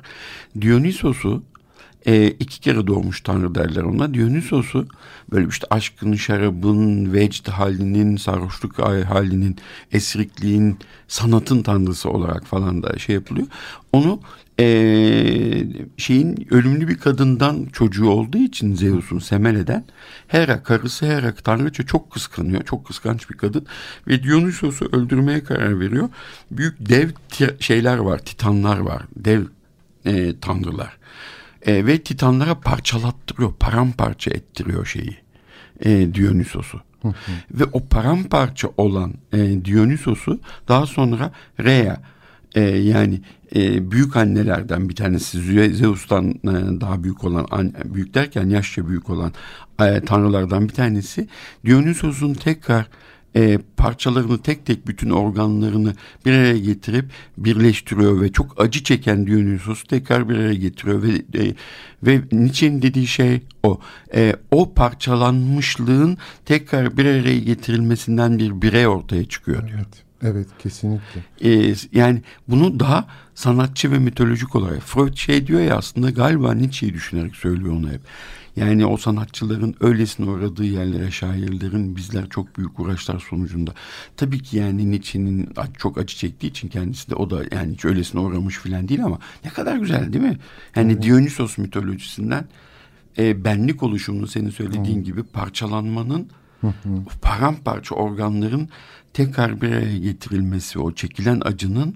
[0.60, 1.42] Dionysos'u
[2.06, 4.14] e, iki kere doğmuş tanrı derler ona.
[4.14, 4.86] Dionysos'u
[5.30, 9.56] böyle işte aşkın, şarabın, vecd halinin, sarhoşluk halinin,
[9.92, 10.78] esrikliğin,
[11.08, 13.46] sanatın tanrısı olarak falan da şey yapılıyor.
[13.92, 14.20] Onu
[14.60, 14.66] e,
[15.96, 19.84] şeyin ölümlü bir kadından çocuğu olduğu için Zeus'un Semele'den
[20.28, 22.64] Hera, karısı Hera tanrıça çok kıskanıyor.
[22.64, 23.66] Çok kıskanç bir kadın
[24.08, 26.08] ve Dionysos'u öldürmeye karar veriyor.
[26.50, 27.10] Büyük dev
[27.60, 29.42] şeyler var, titanlar var, dev
[30.04, 30.98] e, tanrılar
[31.66, 35.16] e, ve Titanlara parçalattırıyor, paramparça ettiriyor şeyi
[35.80, 36.80] e, Dionysos'u.
[37.50, 42.02] ve o paramparça olan e, Dionysos'u daha sonra Rhea
[42.54, 43.20] e, yani
[43.54, 45.40] e, büyük annelerden bir tanesi
[45.74, 49.32] Zeus'tan e, daha büyük olan an, büyük derken yaşça büyük olan
[49.80, 51.28] e, tanrılardan bir tanesi
[51.66, 52.86] Dionysos'un tekrar
[53.36, 55.94] e, parçalarını tek tek bütün organlarını
[56.26, 57.04] bir araya getirip
[57.38, 61.54] birleştiriyor ve çok acı çeken Dionysos tekrar bir araya getiriyor ve e,
[62.02, 63.80] ve Nietzsche'nin dediği şey o.
[64.14, 69.78] E, o parçalanmışlığın tekrar bir araya getirilmesinden bir birey ortaya çıkıyor diyor.
[69.78, 70.06] Evet.
[70.22, 71.20] Evet kesinlikle.
[71.44, 76.94] Ee, yani bunu daha sanatçı ve mitolojik olarak Freud şey diyor ya aslında galiba Nietzsche'yi
[76.94, 78.00] düşünerek söylüyor onu hep.
[78.56, 83.74] Yani o sanatçıların öylesine uğradığı yerlere şairlerin bizler çok büyük uğraşlar sonucunda.
[84.16, 85.48] Tabii ki yani Nietzsche'nin
[85.78, 89.18] çok acı çektiği için kendisi de o da yani hiç öylesine uğramış filan değil ama
[89.44, 90.38] ne kadar güzel değil mi?
[90.76, 91.02] Yani evet.
[91.02, 92.44] Dionysos mitolojisinden
[93.18, 95.06] e, benlik oluşumunu senin söylediğin evet.
[95.06, 96.28] gibi parçalanmanın
[96.60, 96.72] hı
[97.22, 98.68] paramparça organların
[99.12, 101.94] tekrar bir araya getirilmesi o çekilen acının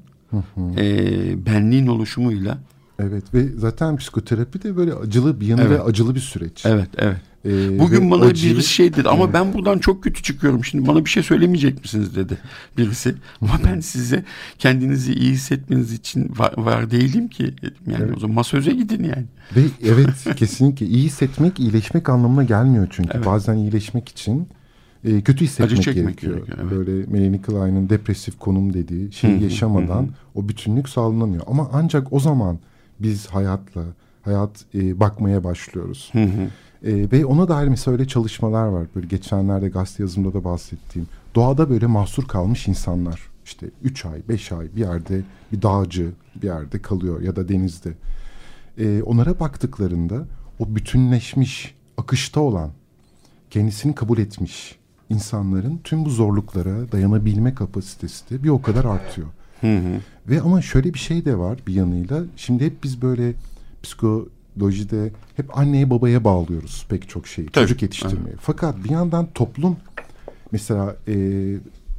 [0.76, 2.58] e, benliğin oluşumuyla
[3.00, 5.70] Evet ve zaten psikoterapi de böyle acılı bir yanı evet.
[5.70, 6.66] ve acılı bir süreç.
[6.66, 7.20] Evet, evet.
[7.44, 8.54] Ee, Bugün bana acıyı...
[8.54, 9.34] birisi şey dedi ama evet.
[9.34, 10.64] ben buradan çok kötü çıkıyorum.
[10.64, 12.38] Şimdi bana bir şey söylemeyecek misiniz dedi
[12.78, 13.14] birisi.
[13.40, 14.24] Ama ben size
[14.58, 17.54] kendinizi iyi hissetmeniz için var, var değilim ki.
[17.86, 18.16] Yani evet.
[18.16, 19.24] o zaman masöze gidin yani.
[19.56, 23.10] Ve evet kesinlikle iyi hissetmek iyileşmek anlamına gelmiyor çünkü.
[23.14, 23.26] Evet.
[23.26, 24.48] Bazen iyileşmek için
[25.04, 26.14] e, kötü hissetmek gerekiyor.
[26.16, 26.70] gerekiyor evet.
[26.70, 31.42] Böyle Melanie Klein'in depresif konum dediği şeyi yaşamadan o bütünlük sağlanamıyor.
[31.46, 32.58] Ama ancak o zaman
[33.00, 33.82] biz hayatla,
[34.22, 36.10] hayat e, bakmaya başlıyoruz.
[36.12, 36.50] Hı hı.
[36.90, 38.86] E, ve ona dair mesela öyle çalışmalar var.
[38.94, 41.08] Böyle geçenlerde gazete yazımda da bahsettiğim.
[41.34, 43.20] Doğada böyle mahsur kalmış insanlar.
[43.44, 45.22] İşte üç ay, beş ay bir yerde
[45.52, 47.92] bir dağcı bir yerde kalıyor ya da denizde.
[48.78, 50.24] E, onlara baktıklarında
[50.58, 52.70] o bütünleşmiş, akışta olan,
[53.50, 54.78] kendisini kabul etmiş
[55.10, 59.26] insanların tüm bu zorluklara dayanabilme kapasitesi de bir o kadar artıyor.
[59.60, 60.00] Hı hı.
[60.28, 62.22] Ve ama şöyle bir şey de var bir yanıyla.
[62.36, 63.32] Şimdi hep biz böyle
[63.82, 67.48] psikolojide hep anneye babaya bağlıyoruz pek çok şeyi.
[67.48, 67.64] Tabii.
[67.64, 68.28] Çocuk yetiştirmeye.
[68.28, 68.38] Evet.
[68.40, 69.76] Fakat bir yandan toplum
[70.52, 71.14] mesela e,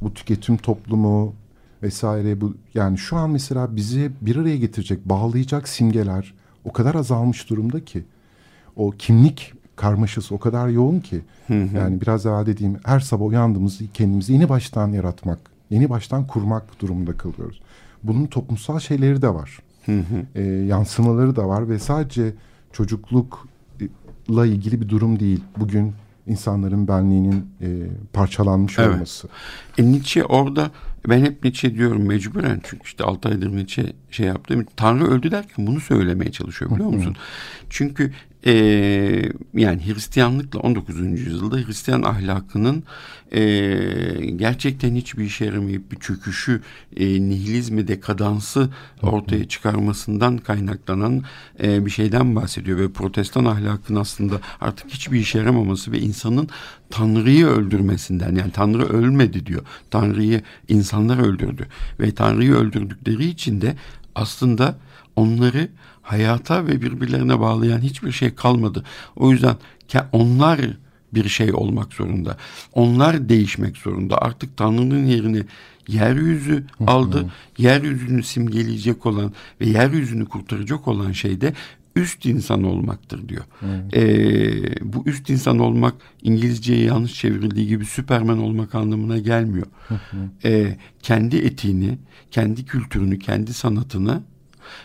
[0.00, 1.34] bu tüketim toplumu
[1.82, 6.34] vesaire bu yani şu an mesela bizi bir araya getirecek, bağlayacak simgeler
[6.64, 8.04] o kadar azalmış durumda ki
[8.76, 11.76] o kimlik karmaşası o kadar yoğun ki hı hı.
[11.76, 15.38] yani biraz evvel dediğim her sabah uyandığımızda kendimizi yeni baştan yaratmak,
[15.72, 17.60] yeni baştan kurmak durumunda kalıyoruz
[18.02, 19.58] bunun toplumsal şeyleri de var.
[19.86, 20.40] Hı hı.
[20.40, 22.34] E, yansımaları da var ve sadece
[22.72, 25.44] çocuklukla ilgili bir durum değil.
[25.56, 25.92] Bugün
[26.26, 27.68] insanların benliğinin e,
[28.12, 28.94] parçalanmış evet.
[28.94, 29.28] olması.
[29.78, 30.70] E, Nietzsche orada
[31.08, 35.66] ben hep Nietzsche diyorum mecburen çünkü işte 6 aydır Nietzsche şey yaptığım Tanrı öldü derken
[35.66, 37.16] bunu söylemeye çalışıyor biliyor musun?
[37.70, 38.12] Çünkü
[38.46, 38.52] e,
[39.54, 41.00] yani Hristiyanlıkla 19.
[41.00, 42.84] yüzyılda Hristiyan ahlakının
[43.32, 43.40] e,
[44.36, 46.60] gerçekten hiçbir işe yaramayıp bir çöküşü,
[46.96, 48.68] e, nihilizmi, dekadansı
[49.02, 51.22] ortaya çıkarmasından kaynaklanan
[51.62, 56.48] e, bir şeyden bahsediyor ve protestan ahlakın aslında artık hiçbir işe yaramaması ve insanın
[56.92, 59.62] Tanrı'yı öldürmesinden yani Tanrı ölmedi diyor.
[59.90, 61.66] Tanrı'yı insanlar öldürdü
[62.00, 63.76] ve Tanrı'yı öldürdükleri için de
[64.14, 64.78] aslında
[65.16, 65.68] onları
[66.02, 68.84] hayata ve birbirlerine bağlayan hiçbir şey kalmadı.
[69.16, 69.56] O yüzden
[70.12, 70.60] onlar
[71.14, 72.36] bir şey olmak zorunda.
[72.72, 74.22] Onlar değişmek zorunda.
[74.22, 75.42] Artık Tanrı'nın yerini
[75.88, 77.32] yeryüzü aldı.
[77.58, 81.52] Yeryüzünü simgeleyecek olan ve yeryüzünü kurtaracak olan şey de
[81.96, 83.44] üst insan olmaktır diyor.
[83.62, 83.96] Evet.
[83.96, 89.66] Ee, bu üst insan olmak İngilizceye yanlış çevrildiği gibi Süpermen olmak anlamına gelmiyor.
[90.44, 91.98] ee, kendi etiğini,
[92.30, 94.22] kendi kültürünü, kendi sanatını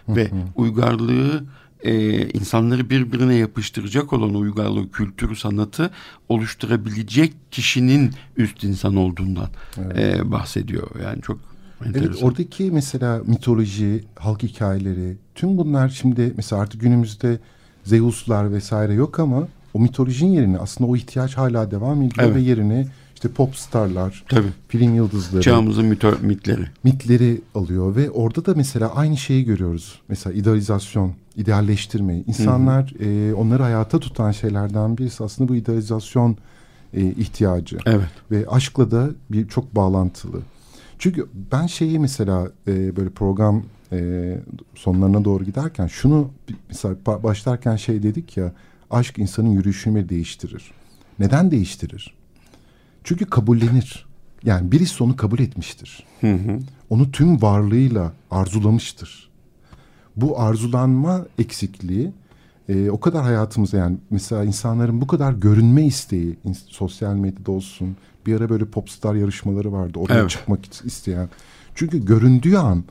[0.10, 1.43] ve uygarlığı
[1.84, 5.91] e, insanları birbirine yapıştıracak olan uygarlığı, kültürü, sanatı
[6.30, 10.20] oluşturabilecek kişinin üst insan olduğundan evet.
[10.20, 10.88] e, bahsediyor.
[11.03, 11.39] Yani çok
[11.86, 12.11] Enteresan.
[12.11, 17.39] Evet oradaki mesela mitoloji, halk hikayeleri tüm bunlar şimdi mesela artık günümüzde
[17.84, 22.36] Zeus'lar vesaire yok ama o mitolojinin yerine aslında o ihtiyaç hala devam ediyor Evet.
[22.36, 24.47] ve yerine işte pop starlar, Tabii.
[24.67, 26.61] film yıldızları, Çağımızın mito- mitleri.
[26.84, 29.99] mitleri alıyor ve orada da mesela aynı şeyi görüyoruz.
[30.09, 32.15] Mesela idealizasyon, idealleştirme.
[32.28, 36.38] İnsanlar e, onları hayata tutan şeylerden birisi aslında bu idealizasyon
[36.93, 37.78] e, ihtiyacı.
[37.86, 38.09] Evet.
[38.32, 40.39] Ve aşkla da bir çok bağlantılı.
[41.00, 44.38] Çünkü ben şeyi mesela e, böyle program e,
[44.76, 46.32] sonlarına doğru giderken şunu
[46.68, 48.54] mesela ba- başlarken şey dedik ya
[48.91, 50.72] aşk insanın yürüyüşünü değiştirir.
[51.20, 52.14] Neden değiştirir?
[53.04, 54.08] Çünkü kabullenir.
[54.43, 56.04] Yani birisi onu kabul etmiştir.
[56.22, 56.60] Hı hı.
[56.89, 59.30] Onu tüm varlığıyla arzulamıştır.
[60.16, 62.12] Bu arzulanma eksikliği
[62.70, 66.38] e, o kadar hayatımıza yani mesela insanların bu kadar görünme isteği
[66.68, 67.95] sosyal medyada olsun
[68.26, 70.30] bir ara böyle popstar yarışmaları vardı oraya Evet.
[70.30, 71.30] çıkmak is- isteyen.
[71.76, 72.84] Çünkü göründüğü an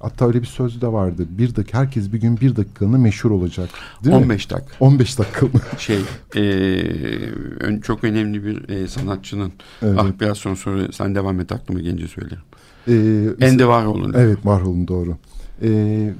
[0.00, 3.68] hatta öyle bir söz de vardı bir dakika herkes bir gün bir dakikalığına meşhur olacak.
[4.04, 4.22] Değil mi?
[4.22, 4.74] 15 dakika.
[4.80, 5.46] 15 dakika?
[5.78, 6.00] Şey,
[6.36, 9.52] e, çok önemli bir e, sanatçının.
[9.82, 9.98] Evet.
[10.00, 12.42] Ah biraz sonra, sonra sen devam et aklıma gelince söylerim.
[12.88, 14.12] Ee, Ende var olun.
[14.16, 15.16] Evet Warhol'un doğru.
[15.62, 15.68] Ee,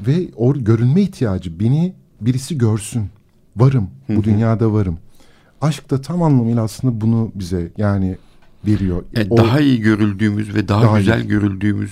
[0.07, 1.94] ve o görünme ihtiyacı beni
[2.26, 3.06] birisi görsün.
[3.56, 3.90] Varım.
[4.08, 4.98] Bu dünyada varım.
[5.60, 8.16] Aşk da tam anlamıyla aslında bunu bize yani
[8.66, 9.04] veriyor.
[9.16, 11.28] E, O- daha iyi görüldüğümüz ve daha, Daha güzel iyi.
[11.28, 11.90] görüldüğümüz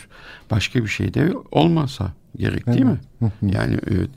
[0.50, 3.00] başka bir şey de olmasa gerek değil mi?
[3.42, 4.08] Yani evet.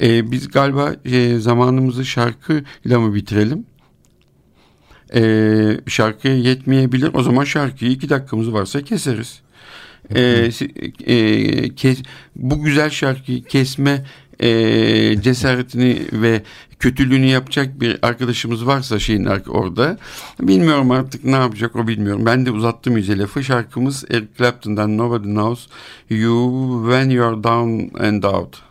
[0.00, 3.66] E, biz galiba e, zamanımızı şarkıyla mı bitirelim?
[5.14, 7.10] E, şarkıya yetmeyebilir.
[7.14, 9.40] O zaman şarkıyı iki dakikamız varsa keseriz.
[10.14, 10.50] E,
[11.06, 12.02] e, kes,
[12.36, 14.04] bu güzel şarkıyı kesme
[14.40, 16.42] e, cesaretini ve
[16.78, 19.98] kötülüğünü yapacak bir arkadaşımız varsa şeyin orada
[20.40, 22.26] bilmiyorum artık ne yapacak o bilmiyorum.
[22.26, 23.44] Ben de uzattım iyice lafı.
[23.44, 25.66] Şarkımız Eric Clapton'dan Nobody Knows
[26.10, 28.62] You When You're Down and Out.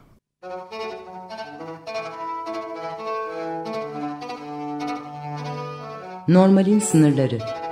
[6.28, 7.63] Normalin sınırları.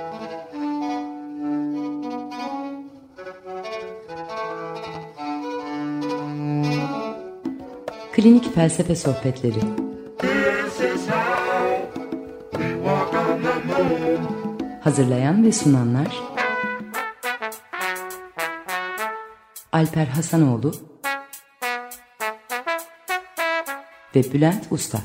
[8.13, 9.59] Klinik felsefe sohbetleri.
[14.83, 16.07] Hazırlayan ve sunanlar
[19.71, 20.71] Alper Hasanoğlu
[24.15, 24.99] ve Bülent Usta.